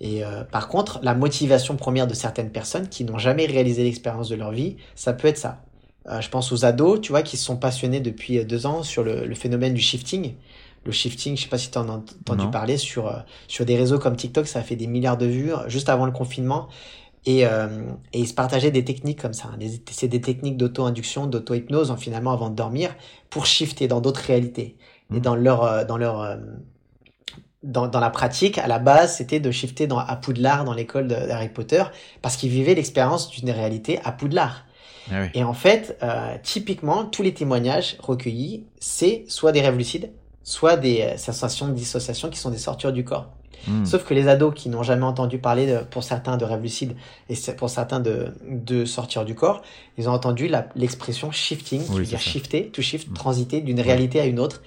[0.00, 4.28] Et euh, par contre, la motivation première de certaines personnes qui n'ont jamais réalisé l'expérience
[4.28, 5.64] de leur vie, ça peut être ça.
[6.08, 8.82] Euh, je pense aux ados, tu vois, qui se sont passionnés depuis euh, deux ans
[8.82, 10.34] sur le, le phénomène du shifting.
[10.84, 12.50] Le shifting, je sais pas si tu en as entendu Non.
[12.50, 15.52] parler sur euh, sur des réseaux comme TikTok, ça a fait des milliards de vues
[15.54, 16.68] euh, juste avant le confinement.
[17.28, 17.68] Et, euh,
[18.12, 19.48] et ils se partageaient des techniques comme ça.
[19.52, 19.58] hein.
[19.90, 22.94] C'est des techniques d'auto-induction, d'auto-hypnose, hein, finalement, avant de dormir,
[23.30, 24.76] pour shifter dans d'autres réalités.
[25.14, 25.20] Et Mhm.
[25.20, 26.36] dans leur, euh, dans leur, euh,
[27.62, 31.08] dans, dans la pratique, à la base, c'était de shifter dans, à Poudlard, dans l'école
[31.08, 31.82] d'Harry Potter,
[32.22, 34.66] parce qu'ils vivaient l'expérience d'une réalité à Poudlard.
[35.10, 35.28] Ah oui.
[35.34, 40.12] Et en fait, euh, typiquement, tous les témoignages recueillis, c'est soit des rêves lucides,
[40.44, 43.30] soit des sensations de dissociation qui sont des sortures du corps.
[43.68, 43.84] Hmm.
[43.84, 46.94] Sauf que les ados qui n'ont jamais entendu parler, de- pour certains, de rêves lucides
[47.28, 49.62] et pour certains de, de sortir du corps,
[49.98, 52.30] ils ont entendu l'expression shifting, qui Oui, veut dire ça.
[52.30, 53.14] shifter, to shift, Mm.
[53.14, 54.62] transiter d'une réalité à une autre.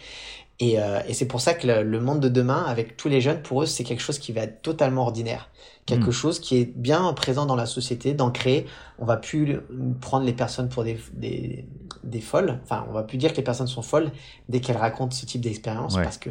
[0.61, 3.21] Et, euh, et c'est pour ça que le, le monde de demain, avec tous les
[3.21, 5.49] jeunes, pour eux, c'est quelque chose qui va être totalement ordinaire.
[5.85, 6.13] Quelque Mm.
[6.13, 8.65] chose qui est bien présent dans la société, d'ancré.
[8.99, 9.57] On va plus
[10.01, 11.65] prendre les personnes pour des, des,
[12.03, 12.59] des folles.
[12.63, 14.11] Enfin, on va plus dire que les personnes sont folles
[14.49, 15.95] dès qu'elles racontent ce type d'expérience.
[15.95, 16.03] Ouais.
[16.03, 16.29] Parce que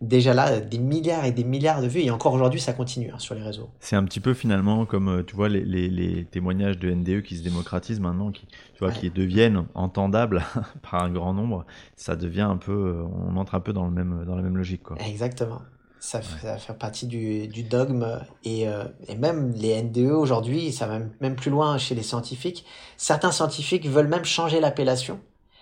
[0.00, 2.00] déjà là, des milliards et des milliards de vues.
[2.02, 3.68] Et encore aujourd'hui, ça continue hein, sur les réseaux.
[3.80, 7.22] C'est un petit peu finalement comme euh, tu vois les, les, les témoignages de NDE
[7.22, 8.46] qui se démocratisent maintenant, qui
[8.84, 9.00] tu vois Ouais.
[9.00, 10.42] qui deviennent entendables
[10.90, 11.64] par un grand nombre.
[11.96, 14.82] Ça devient un peu, on entre un peu dans le même dans la même logique
[14.82, 14.96] quoi.
[15.06, 15.62] Exactement.
[16.00, 20.70] Ça, ça va faire partie du, du dogme et, euh, et même les NDE aujourd'hui,
[20.70, 22.66] ça va même- plus loin chez les scientifiques.
[22.98, 25.18] Certains scientifiques veulent même changer l'appellation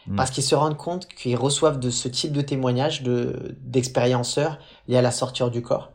[0.09, 0.17] Mm.
[0.17, 4.59] parce qu'ils se rendent compte qu'ils reçoivent de ce type de témoignages de d'expérienceurs
[4.89, 5.93] liés à la sortie du corps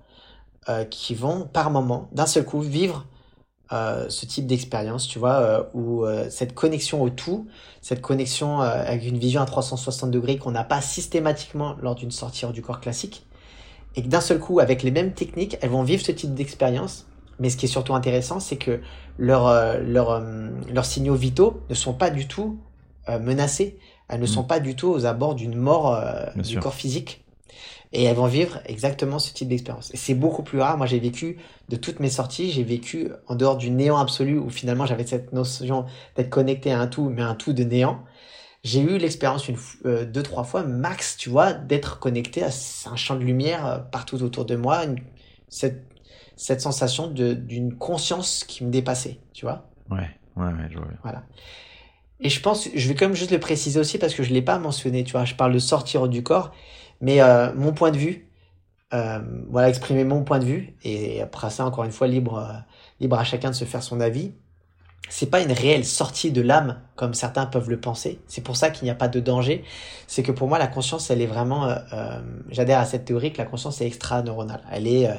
[0.70, 3.06] euh, qui vont par moment, d'un seul coup, vivre
[3.74, 7.48] euh, ce type d'expérience, tu vois, euh, où euh, cette connexion au tout,
[7.82, 12.46] cette connexion avec une vision à 360 degrés qu'on n'a pas systématiquement lors d'une sortie
[12.46, 13.26] hors du corps classique,
[13.96, 17.08] et que d'un seul coup, avec les mêmes techniques, elles vont vivre ce type d'expérience.
[17.40, 18.80] Mais ce qui est surtout intéressant, c'est que
[19.18, 20.24] leurs
[20.84, 22.58] signaux vitaux ne sont pas du tout
[23.08, 23.80] menacés.
[24.08, 24.48] Elles ne sont mm.
[24.48, 26.00] pas du tout aux abords d'une mort
[26.36, 27.26] du corps physique
[27.94, 29.94] et elles vont vivre exactement ce type d'expérience.
[29.94, 30.78] Et c'est beaucoup plus rare.
[30.78, 31.38] Moi, j'ai vécu
[31.70, 35.34] de toutes mes sorties, j'ai vécu en dehors du néant absolu où finalement j'avais cette
[35.34, 35.86] notion
[36.16, 38.04] d'être connecté à un tout, mais un tout de néant.
[38.64, 42.96] J'ai eu l'expérience une euh, deux trois fois max, tu vois, d'être connecté à un
[42.96, 44.84] champ de lumière euh, partout autour de moi,
[45.48, 45.84] cette
[46.38, 49.68] cette sensation d'une conscience qui me dépassait, tu vois.
[49.90, 50.88] Ouais, ouais, ouais, je vois.
[51.02, 51.24] Voilà.
[52.20, 54.44] Et je pense, je vais quand même juste le préciser aussi parce que je l'ai
[54.44, 55.26] pas mentionné, tu vois.
[55.26, 56.52] Je parle de sortir du corps
[57.02, 58.28] mais euh, mon point de vue,
[58.94, 59.20] euh,
[59.50, 62.54] voilà, exprimer mon point de vue, et après ça, encore une fois, libre, euh,
[63.00, 64.34] libre à chacun de se faire son avis.
[65.10, 68.20] C'est pas une réelle sortie de l'âme comme certains peuvent le penser.
[68.28, 69.64] C'est pour ça qu'il n'y a pas de danger.
[70.06, 71.74] C'est que pour moi, la conscience, elle est vraiment.
[72.50, 74.64] J'adhère à cette théorie que la conscience est extra-neuronale.
[74.70, 75.10] Elle est,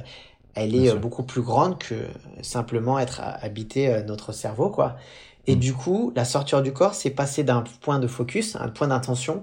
[0.54, 1.94] elle est beaucoup plus grande que
[2.42, 4.96] simplement être habité notre cerveau, quoi.
[5.46, 5.58] Et mm.
[5.58, 9.42] du coup, la sortie du corps, c'est passer d'un point de focus, un point d'intention,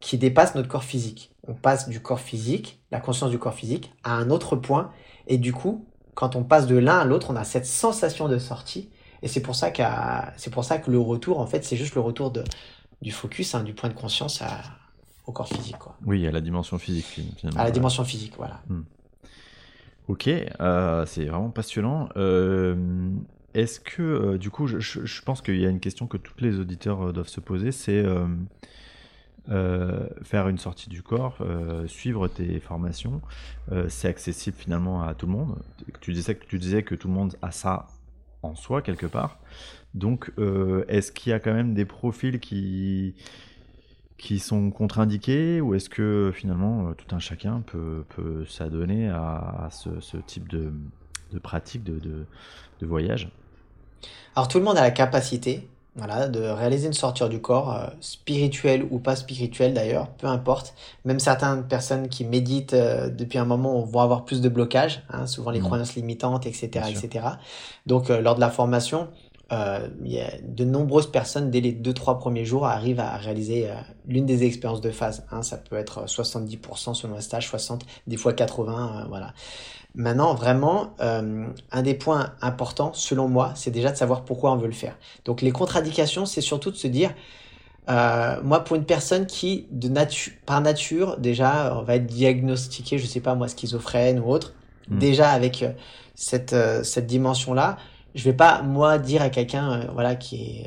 [0.00, 1.33] qui dépasse notre corps physique.
[1.46, 4.90] On passe du corps physique, la conscience du corps physique, à un autre point.
[5.26, 8.38] Et du coup, quand on passe de l'un à l'autre, on a cette sensation de
[8.38, 8.90] sortie.
[9.22, 9.72] Et c'est pour ça
[10.36, 12.44] c'est pour ça que le retour, en fait, c'est juste le retour de,
[13.02, 14.60] du focus, hein, du point de conscience à,
[15.26, 15.78] au corps physique.
[15.78, 15.96] Quoi.
[16.04, 17.06] Oui, à la dimension physique.
[17.36, 17.60] Finalement.
[17.60, 18.60] À la dimension physique, voilà.
[18.68, 18.82] Hmm.
[20.08, 22.10] Ok, euh, c'est vraiment passionnant.
[22.16, 22.74] Euh,
[23.54, 26.34] est-ce que, euh, du coup, je, je pense qu'il y a une question que tous
[26.40, 28.04] les auditeurs doivent se poser, c'est
[29.50, 33.20] euh, faire une sortie du corps, euh, suivre tes formations,
[33.72, 35.58] euh, c'est accessible finalement à tout le monde.
[36.00, 37.86] Tu disais, que, tu disais que tout le monde a ça
[38.42, 39.38] en soi quelque part.
[39.94, 40.32] Donc,
[40.88, 43.14] est-ce qu'il y a quand même des profils qui,
[44.18, 50.16] qui sont contre-indiqués ou est-ce que finalement tout un chacun peut, peut s'adonner à, ce,
[50.16, 50.72] type de,
[51.32, 53.30] de pratique de, de voyage?
[54.34, 57.86] Alors tout le monde a la capacité, voilà, de réaliser une sortie du corps, euh,
[58.00, 60.74] spirituelle ou pas spirituelle d'ailleurs, peu importe.
[61.04, 65.26] Même certaines personnes qui méditent euh, depuis un moment vont avoir plus de blocages, hein,
[65.26, 65.64] souvent les mmh.
[65.64, 67.26] croyances limitantes, etc., etc.
[67.86, 69.08] Donc euh, lors de la formation,
[70.02, 73.68] il y a de nombreuses personnes dès les deux trois premiers jours arrivent à réaliser
[74.08, 75.24] l'une des expériences de phase.
[75.30, 79.32] Hein, ça peut être 70% selon un stage, 60, des fois 80, voilà.
[79.94, 84.56] Maintenant, vraiment, euh, un des points importants, selon moi, c'est déjà de savoir pourquoi on
[84.56, 84.96] veut le faire.
[85.24, 87.14] Donc, les contradictions, c'est surtout de se dire,
[87.88, 93.06] euh, moi, pour une personne qui, de nature, par nature, déjà, va être diagnostiquée, je
[93.06, 94.54] sais pas moi, schizophrène ou autre,
[94.88, 94.98] hmm.
[94.98, 95.70] déjà avec euh,
[96.14, 97.76] cette euh, cette dimension-là,
[98.14, 100.66] je vais pas moi dire à quelqu'un, euh, voilà, qui est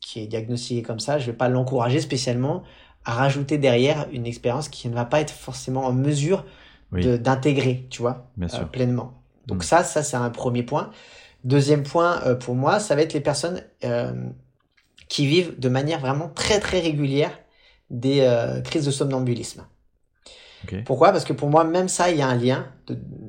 [0.00, 2.62] qui est diagnostiqué comme ça, je vais pas l'encourager spécialement
[3.04, 6.44] à rajouter derrière une expérience qui ne va pas être forcément en mesure
[7.02, 9.14] d'intégrer, tu vois, euh, pleinement.
[9.46, 9.62] Donc mm.
[9.62, 10.90] ça, ça c'est un premier point.
[11.44, 14.12] Deuxième point euh, pour moi, ça va être les personnes euh,
[15.08, 17.30] qui vivent de manière vraiment très très régulière
[17.90, 18.26] des
[18.64, 19.64] crises de somnambulisme.
[20.86, 21.12] Pourquoi?
[21.12, 22.66] Parce que pour moi, même ça, il y a un lien.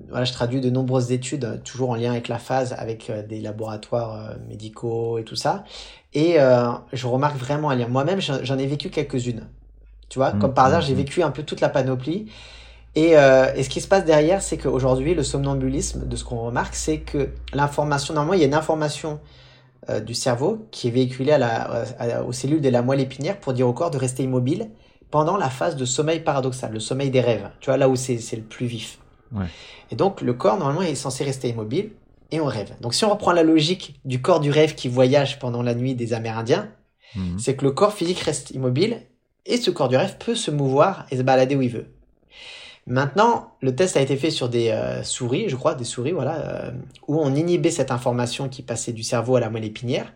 [0.08, 4.38] voilà, je traduis de nombreuses études, toujours en lien avec la phase, avec des laboratoires
[4.48, 5.66] médicaux et tout ça.
[6.14, 6.38] Et
[6.94, 7.90] je remarque vraiment un lien.
[7.90, 9.46] Moi-même, j'en ai vécu quelques-unes.
[10.10, 12.28] Tu vois, mm, comme par hasard, mm, j'ai vécu un peu toute la panoplie.
[12.96, 16.40] Et, euh, et, ce qui se passe derrière, c'est qu'aujourd'hui, le somnambulisme, de ce qu'on
[16.40, 19.20] remarque, c'est que l'information, normalement, il y a une information
[19.90, 23.54] euh, du cerveau qui est véhiculée à la, aux cellules de la moelle épinière pour
[23.54, 24.70] dire au corps de rester immobile
[25.12, 28.20] pendant la phase de sommeil paradoxal, le sommeil des rêves, tu vois, là où c'est
[28.34, 29.00] le plus vif.
[29.34, 29.46] Ouais.
[29.92, 31.92] Et donc, le corps, normalement, est censé rester immobile
[32.32, 32.74] et on rêve.
[32.82, 35.96] Donc, si on reprend la logique du corps du rêve qui voyage pendant la nuit
[35.96, 36.70] des Amérindiens,
[37.16, 37.38] mhm.
[37.38, 39.02] c'est que le corps physique reste immobile
[39.46, 41.95] et ce corps du rêve peut se mouvoir et se balader où il veut.
[42.88, 46.36] Maintenant, le test a été fait sur des euh, souris, je crois, des souris, voilà,
[46.36, 46.72] euh,
[47.08, 50.14] où on inhibait cette information qui passait du cerveau à la moelle épinière.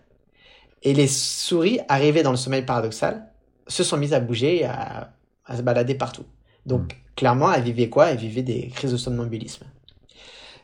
[0.84, 3.28] Et les souris, arrivées dans le sommeil paradoxal,
[3.68, 5.12] se sont mises à bouger, à,
[5.46, 6.26] à se balader partout.
[6.68, 6.98] Donc, hmm.
[7.16, 8.12] clairement, elles vivaient quoi?
[8.12, 9.66] Elles vivaient des crises de somnambulisme.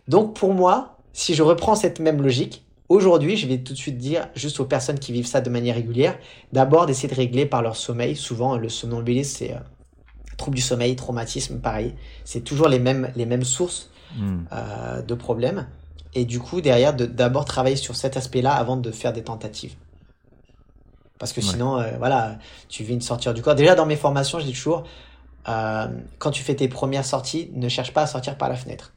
[0.07, 3.97] Donc, pour moi, si je reprends cette même logique, aujourd'hui, je vais tout de suite
[3.97, 6.19] dire, juste aux personnes qui vivent ça de manière régulière,
[6.53, 8.15] d'abord d'essayer de régler par leur sommeil.
[8.15, 9.53] Souvent, le somnambulisme, c'est...
[9.53, 9.59] Euh,
[10.37, 11.93] troubles du sommeil, traumatisme, pareil.
[12.23, 14.39] C'est toujours les mêmes, les mêmes sources hmm.
[14.51, 15.67] euh, de problèmes.
[16.13, 19.75] Et du coup, derrière, d'abord travailler sur cet aspect-là avant de faire des tentatives.
[21.19, 23.55] Parce que sinon, euh, voilà, tu vis une sortie du corps.
[23.55, 24.83] Déjà, dans mes formations, je dis toujours,
[25.47, 28.93] euh, quand tu fais tes premières sorties, ne cherche pas à sortir par la fenêtre.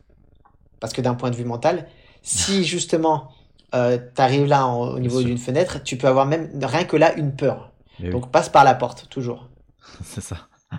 [0.80, 1.89] Parce que d'un point de vue mental,
[2.22, 3.30] si justement
[3.74, 7.14] euh, tu arrives là au niveau d'une fenêtre, tu peux avoir même rien que là
[7.16, 7.70] une peur.
[8.01, 9.49] Mais oui, Donc passe par la porte, toujours.
[10.05, 10.49] c'est ça.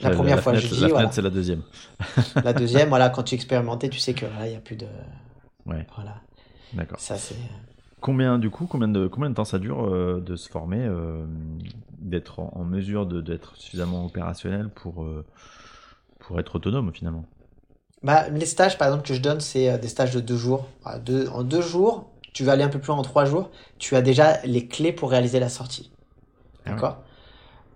[0.00, 1.12] La première fois, je dis, La voilà.
[1.12, 1.62] c'est la deuxième.
[2.42, 4.88] La deuxième, voilà, quand tu expérimentais, tu sais que là, il n'y a plus de.
[5.66, 6.22] Ouais, Voilà,
[6.72, 7.00] d'accord.
[7.00, 7.36] ça c'est.
[8.00, 11.26] Combien, du coup, combien de, combien de temps ça dure euh, de se former, euh,
[11.90, 15.26] d'être en, en mesure de- d'être suffisamment opérationnel pour, euh,
[16.20, 17.26] pour être autonome finalement?
[18.02, 20.66] Bah, les stages, par exemple, que je donne, c'est euh, des stages de deux jours.
[21.04, 23.96] Deux- en deux jours, tu vas aller un peu plus loin en trois jours, tu
[23.96, 25.92] as déjà les clés pour réaliser la sortie.
[26.66, 26.88] Ah.
[26.88, 27.04] D'accord?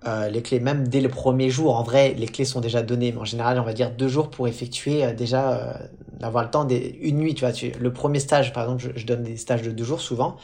[0.05, 3.13] Euh, Les clés, même dès le premier jour, en vrai, les clés sont déjà données,
[3.13, 6.51] mais en général, on va dire deux jours pour effectuer euh, déjà, euh, d'avoir le
[6.51, 7.53] temps, des, une nuit, tu vois.
[7.53, 10.37] Tu, le premier stage, par exemple, je, je donne des stages de deux jours souvent.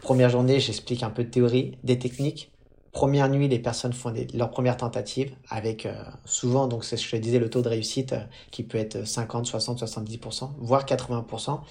[0.00, 2.52] Première journée, j'explique un peu de théorie, des techniques.
[2.92, 5.86] Première nuit, les personnes font des- leur première tentative avec
[6.24, 8.14] souvent, donc c'est ce que je disais, le taux de réussite
[8.52, 11.62] qui peut être 50, 60, 70%, voire 80%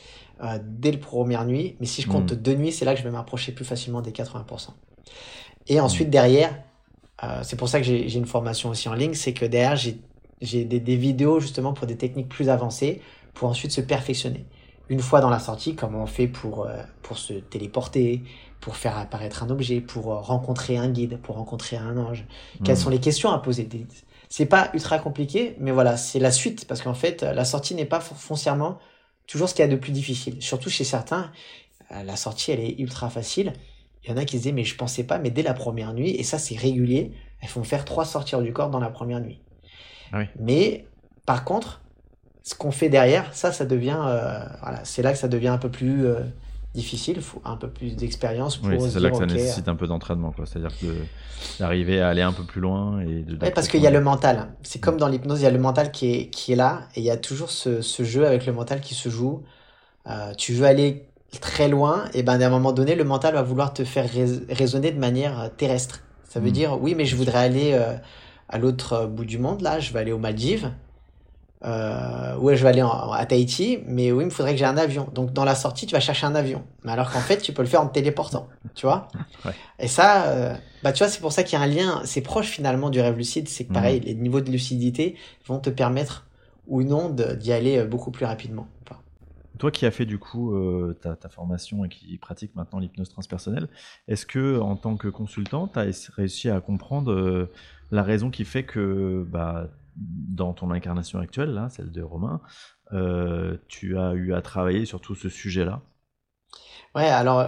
[0.44, 1.78] euh, dès la première nuit.
[1.80, 2.36] Mais si je compte Mm.
[2.36, 4.76] deux nuits, c'est là que je vais m'approcher plus facilement des 80%.
[5.68, 6.64] Et ensuite, derrière,
[7.24, 10.66] euh, c'est pour ça que j'ai une formation aussi en ligne, c'est que derrière, j'ai
[10.66, 13.02] des, des vidéos justement pour des techniques plus avancées
[13.34, 14.50] pour ensuite se perfectionner.
[14.90, 18.24] Une fois dans la sortie, comment on fait pour, euh, pour se téléporter,
[18.60, 22.26] pour faire apparaître un objet, pour euh, rencontrer un guide, pour rencontrer un ange.
[22.64, 22.78] Quelles Hmm.
[22.78, 23.68] sont les questions à poser?
[24.30, 27.86] C'est pas ultra compliqué, mais voilà, c'est la suite parce qu'en fait, la sortie n'est
[27.86, 28.80] pas fon- foncièrement
[29.28, 30.42] toujours ce qu'il y a de plus difficile.
[30.42, 31.32] Surtout chez certains,
[31.92, 33.54] la sortie elle est ultra facile.
[34.04, 35.94] Il y en a qui se disaient mais je pensais pas, mais dès la première
[35.94, 39.20] nuit et ça c'est régulier, elles font faire trois sortir du corps dans la première
[39.20, 39.42] nuit.
[40.12, 40.26] Ah oui.
[40.40, 40.86] Mais
[41.26, 41.82] par contre,
[42.44, 45.58] ce qu'on fait derrière, ça, ça devient, euh, voilà, c'est là que ça devient un
[45.58, 46.20] peu plus euh,
[46.74, 47.16] difficile.
[47.18, 49.76] Il faut un peu plus d'expérience pour Oui, c'est là que ça ok, nécessite un
[49.76, 50.46] peu d'entraînement, quoi.
[50.46, 50.72] C'est-à-dire
[51.60, 53.38] d'arriver à aller un peu plus loin et de.
[53.42, 54.50] Ouais, parce qu'il y a le mental.
[54.62, 57.00] C'est comme dans l'hypnose, il y a le mental qui est, qui est là, et
[57.00, 59.44] il y a toujours ce, ce jeu avec le mental qui se joue.
[60.08, 61.08] Euh, tu veux aller
[61.42, 64.46] très loin, et ben à un moment donné, le mental va vouloir te faire rais-
[64.50, 66.04] raisonner de manière euh, terrestre.
[66.24, 66.52] Ça veut Mm.
[66.52, 67.96] dire, oui, mais je voudrais aller euh,
[68.50, 70.74] à l'autre euh, bout du monde, là, je vais aller aux Maldives,
[71.66, 74.66] euh, ouais, je vais aller en- à Tahiti, mais oui, il me faudrait que j'ai
[74.66, 75.10] un avion.
[75.14, 76.64] Donc dans la sortie, tu vas chercher un avion.
[76.84, 79.08] Mais alors qu'en fait, tu peux le faire en te téléportant, tu vois?
[79.46, 79.56] Ouais.
[79.80, 82.22] Et ça, euh, bah tu vois, c'est pour ça qu'il y a un lien, c'est
[82.22, 83.74] proche finalement du rêve lucide, c'est que Mhm.
[83.74, 85.18] pareil, les niveaux de lucidité
[85.48, 86.28] vont te permettre
[86.68, 88.68] ou non d'y aller beaucoup plus rapidement.
[89.64, 93.70] Toi qui as fait du coup euh, ta, formation et qui pratique maintenant l'hypnose transpersonnelle,
[94.10, 97.50] est-ce que en tant que consultant, tu as réussi à comprendre euh,
[97.90, 102.42] la raison qui fait que bah, dans ton incarnation actuelle, là, celle de Romain,
[102.92, 105.80] euh, tu as eu à travailler sur tout ce sujet-là?
[106.94, 107.48] Ouais, alors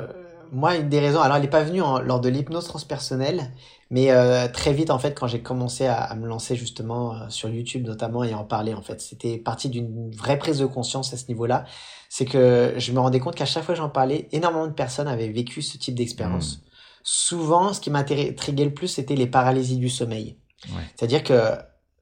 [0.54, 3.52] moi, une des raisons, alors elle n'est pas venue en- lors de l'hypnose transpersonnelle,
[3.92, 7.30] mais euh, très vite en fait, quand j'ai commencé à, à me lancer justement euh,
[7.30, 10.66] sur YouTube notamment et à en parler en fait, c'était parti d'une vraie prise de
[10.66, 11.66] conscience à ce niveau-là.
[12.10, 15.08] C'est que je me rendais compte qu'à chaque fois que j'en parlais, énormément de personnes
[15.08, 16.62] avaient vécu ce type d'expérience.
[17.04, 20.38] Souvent, ce qui m'intriguait le plus, c'était les paralysies du sommeil.
[20.70, 20.82] Ouais.
[20.96, 21.52] C'est-à-dire que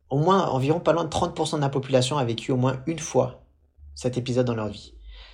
[0.10, 3.00] au moins environ pas loin de 30% de la population a vécu au moins une
[3.00, 3.44] fois
[3.96, 4.93] cet épisode dans leur vie.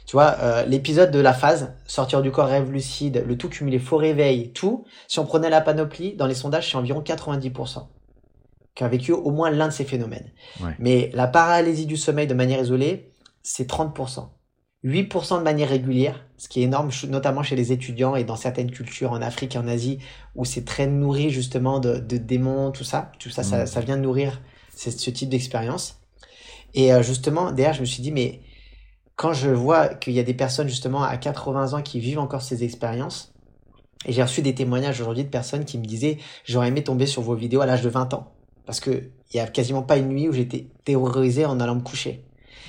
[0.10, 3.78] Tu vois, euh, l'épisode de la phase, sortir du corps, rêve lucide, le tout cumulé,
[3.78, 7.86] faux réveil, tout, si on prenait la panoplie, dans les sondages, c'est environ 90%
[8.74, 10.32] qui ont vécu au moins l'un de ces phénomènes.
[10.62, 10.72] Ouais.
[10.80, 13.12] Mais la paralysie du sommeil de manière isolée,
[13.44, 14.30] c'est 30%.
[14.84, 18.72] 8% de manière régulière, ce qui est énorme, notamment chez les étudiants et dans certaines
[18.72, 20.00] cultures en Afrique et en Asie,
[20.34, 23.12] où c'est très nourri justement de, de démons, tout ça.
[23.20, 23.68] Tout ça, ça, Mm.
[23.68, 24.42] ça vient nourrir
[24.74, 26.00] c'est ce type d'expérience.
[26.74, 28.42] Et euh, justement, derrière, je me suis dit, mais
[29.20, 32.42] quand je vois qu'il y a des personnes justement à 80 ans qui vivent encore
[32.42, 33.34] ces expériences,
[34.06, 37.22] et j'ai reçu des témoignages aujourd'hui de personnes qui me disaient, j'aurais aimé tomber sur
[37.22, 38.32] vos vidéos à l'âge de 20 ans.
[38.66, 41.82] Parce que il y a quasiment pas une nuit où j'étais terrorisé en allant me
[41.82, 42.24] coucher.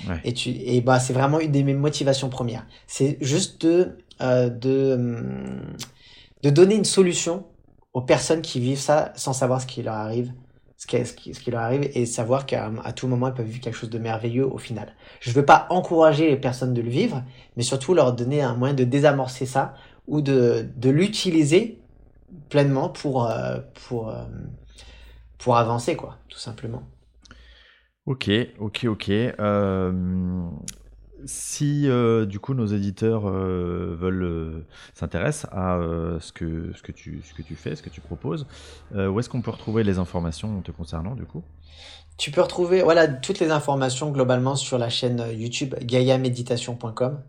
[0.05, 0.19] Ouais.
[0.25, 2.67] Et tu, et bah, c'est vraiment une de mes motivations premières.
[2.85, 5.61] C'est juste de, euh, de, hum,
[6.43, 7.45] de donner une solution
[7.93, 10.33] aux personnes qui vivent ça sans savoir ce qui leur arrive,
[10.81, 13.99] ce qui, leur arrive et savoir qu'à tout moment elles peuvent vivre quelque chose de
[13.99, 14.93] merveilleux au final.
[15.19, 17.23] Je veux pas encourager les personnes de le vivre,
[17.55, 19.75] mais surtout leur donner un moyen de désamorcer ça
[20.07, 21.79] ou de, de l'utiliser
[22.49, 24.23] pleinement pour, euh, pour, euh,
[25.37, 26.83] pour avancer, quoi, tout simplement.
[28.07, 29.09] Ok, ok, ok.
[29.09, 30.49] Euh,
[31.25, 37.21] si euh, du coup nos éditeurs euh, veulent euh, s'intéressent à euh, ce que tu
[37.55, 38.45] fais, ce que tu proposes,
[38.93, 41.43] où est-ce qu'on peut retrouver les informations te concernant du coup?
[42.17, 47.19] Tu peux retrouver voilà toutes les informations globalement sur la chaîne YouTube gaiameditation.com.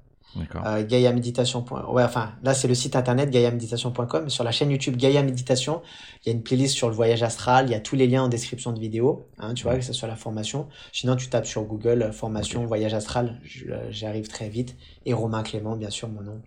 [0.65, 1.65] Euh, Gaia Méditation.
[1.89, 4.31] Ouais, enfin, là, c'est le site internet gaiaméditation.com.
[4.31, 5.83] Sur la chaîne YouTube Gaia Méditation,
[6.25, 7.67] il y a une playlist sur le voyage astral.
[7.69, 9.93] Il y a tous les liens en description de vidéo, hein, tu vois, que ce
[9.93, 10.69] soit la formation.
[10.93, 13.39] Sinon, tu tapes sur Google euh, formation voyage astral.
[13.69, 14.77] Euh, j'y arrive très vite.
[15.05, 16.41] Et Romain Clément, bien sûr, mon nom.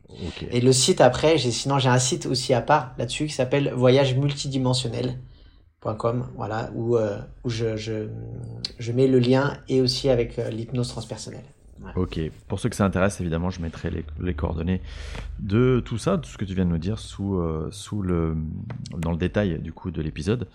[0.52, 3.74] Et le site après, j'ai, sinon, j'ai un site aussi à part là-dessus qui s'appelle
[3.74, 8.08] voyage multidimensionnel.com, voilà, où, où je, je,
[8.80, 11.44] je, mets le lien et aussi avec l'hypnose transpersonnelle.
[11.96, 14.82] Ok, pour ceux que ça intéresse, évidemment, je mettrai les, coordonnées
[15.40, 18.36] de tout ça, tout ce que tu viens de nous dire, sous, euh, sous le,
[18.98, 20.48] dans le détail du coup de l'épisode.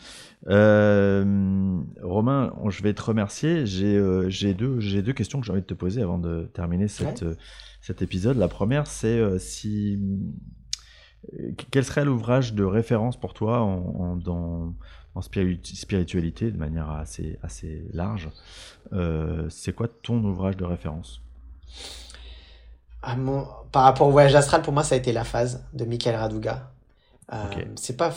[0.49, 3.67] Euh, Romain, je vais te remercier.
[3.67, 7.25] J'ai euh, deux, deux questions que j'ai envie de te poser avant de terminer cette,
[7.83, 8.39] cet épisode.
[8.39, 9.99] La première, c'est si
[11.71, 14.75] quel serait l'ouvrage de référence pour toi en, dans,
[15.15, 18.29] en spiritualité de manière assez, assez large.
[18.93, 21.21] Euh, c'est quoi ton ouvrage de référence?
[23.03, 23.17] Ah,
[23.73, 26.71] Par rapport au voyage astral, pour moi, ça a été La phase de Michael Raduga.
[27.33, 27.37] Euh,
[27.77, 28.13] c'est pas,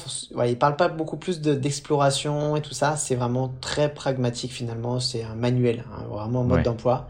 [0.48, 2.96] il parle pas beaucoup plus d'exploration et tout ça.
[2.96, 5.00] C'est vraiment très pragmatique finalement.
[5.00, 7.08] C'est un manuel, hein, vraiment en mode d'emploi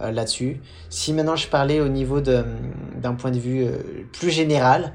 [0.00, 0.62] euh, là-dessus.
[0.88, 3.66] Si maintenant je parlais au niveau d'un point de vue
[4.12, 4.94] plus général,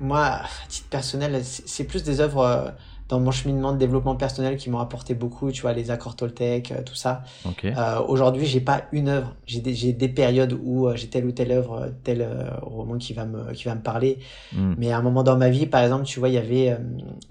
[0.00, 2.70] moi, à titre personnel, c'est plus des œuvres euh,
[3.08, 6.72] dans mon cheminement de développement personnel qui m'ont apporté beaucoup, tu vois, les accords Toltec,
[6.72, 7.22] euh, tout ça.
[7.64, 11.32] Euh, Aujourd'hui, j'ai pas une œuvre, j'ai des, des, périodes où euh, j'ai telle ou
[11.32, 12.26] telle œuvre, tel
[12.60, 14.18] roman qui va me qui va me parler.
[14.52, 14.74] Hmm.
[14.76, 16.76] Mais à un moment dans ma vie, par exemple, tu vois, il y avait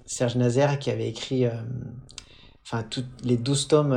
[0.04, 1.46] Serge Nazaire qui avait écrit
[2.66, 2.84] enfin
[3.24, 3.92] les 12 tomes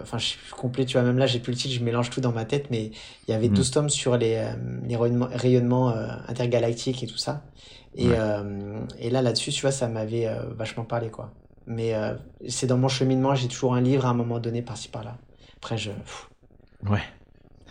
[0.00, 2.20] enfin je suis complet tu vois même là j'ai plus le titre je mélange tout
[2.20, 2.92] dans ma tête mais
[3.26, 3.72] il y avait 12 hmm.
[3.72, 4.40] tomes sur les,
[4.86, 5.92] les rayonnements
[6.28, 7.42] intergalactiques et tout ça
[7.96, 11.32] et, euh, et là, là-dessus, tu vois, ça m'avait euh, vachement parlé, quoi.
[11.66, 12.14] Mais euh,
[12.48, 15.18] c'est dans mon cheminement, j'ai toujours un livre à un moment donné, par-ci, par-là.
[15.56, 15.90] Après, je.
[16.88, 17.02] Ouais.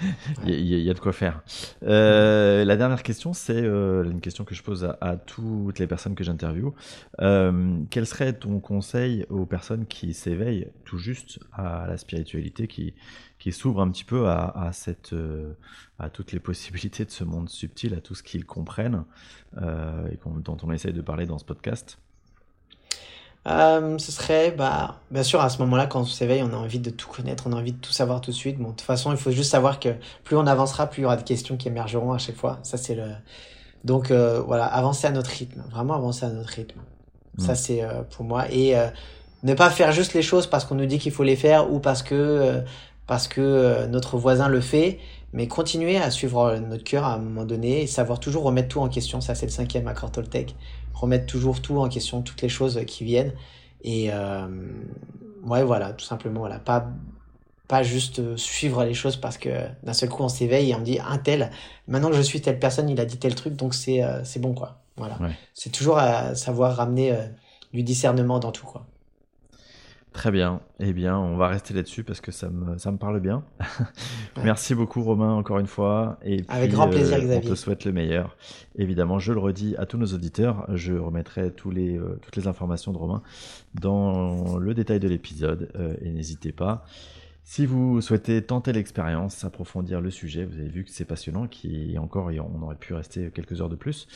[0.45, 1.43] Il y, a de quoi faire.
[1.83, 6.15] Euh, la dernière question, c'est euh, une question que je pose à, toutes les personnes
[6.15, 6.73] que j'interviewe.
[7.21, 12.93] Euh, quel serait ton conseil aux personnes qui s'éveillent tout juste à la spiritualité, qui,
[13.39, 14.71] qui s'ouvrent un petit peu à,
[16.11, 19.05] toutes les possibilités de ce monde subtil, à tout ce qu'ils comprennent
[19.55, 21.97] dont on essaye de parler dans ce podcast?
[23.47, 26.79] Euh, ce serait, bah, bien sûr, à ce moment-là, quand on s'éveille, on a envie
[26.79, 28.57] de tout connaître, on a envie de tout savoir tout de suite.
[28.57, 29.89] Bon, de toute façon, il faut juste savoir que
[30.23, 32.59] plus on avancera, plus il y aura des questions qui émergeront à chaque fois.
[32.63, 33.05] Ça, c'est le.
[33.83, 36.79] Donc, euh, voilà, avancer à notre rythme, vraiment avancer à notre rythme.
[37.37, 37.55] Ça, mm.
[37.55, 38.45] c'est euh, pour moi.
[38.51, 38.87] Et euh,
[39.43, 41.79] ne pas faire juste les choses parce qu'on nous dit qu'il faut les faire ou
[41.79, 42.61] parce que, euh,
[43.07, 44.99] parce que notre voisin le fait,
[45.33, 48.79] mais continuer à suivre notre cœur à un moment donné et savoir toujours remettre tout
[48.79, 49.19] en question.
[49.19, 50.55] Ça, c'est le cinquième accord Toltec
[50.93, 53.33] remettre toujours tout en question, toutes les choses qui viennent.
[53.83, 54.47] Et euh,
[55.43, 56.87] ouais, voilà, tout simplement, voilà, pas
[57.67, 59.49] pas juste suivre les choses parce que
[59.83, 61.49] d'un seul coup on s'éveille et on dit un tel,
[61.87, 64.53] maintenant que je suis telle personne, il a dit tel truc, donc c'est euh, bon
[64.53, 64.81] quoi.
[64.97, 65.17] Voilà.
[65.53, 67.25] C'est toujours à savoir ramener euh,
[67.73, 68.85] du discernement dans tout quoi.
[70.13, 70.61] Très bien.
[70.79, 73.43] Eh bien, on va rester là-dessus parce que ça me, ça me parle bien.
[74.43, 76.19] Merci beaucoup, Romain, encore une fois.
[76.23, 77.37] Et Avec grand plaisir, Xavier.
[77.37, 78.37] On te souhaite le meilleur.
[78.75, 80.67] Évidemment, je le redis à tous nos auditeurs.
[80.73, 83.23] Je remettrai tous les, euh, toutes les informations de Romain
[83.73, 85.71] dans le détail de l'épisode.
[85.75, 86.85] Euh, et n'hésitez pas.
[87.43, 91.97] Si vous souhaitez tenter l'expérience, approfondir le sujet, vous avez vu que c'est passionnant, qui
[91.97, 94.07] encore, on aurait pu rester quelques heures de plus.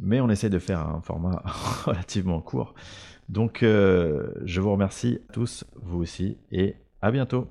[0.00, 1.42] Mais on essaie de faire un format
[1.84, 2.74] relativement court.
[3.28, 7.46] Donc, euh, je vous remercie tous, vous aussi, et à bientôt.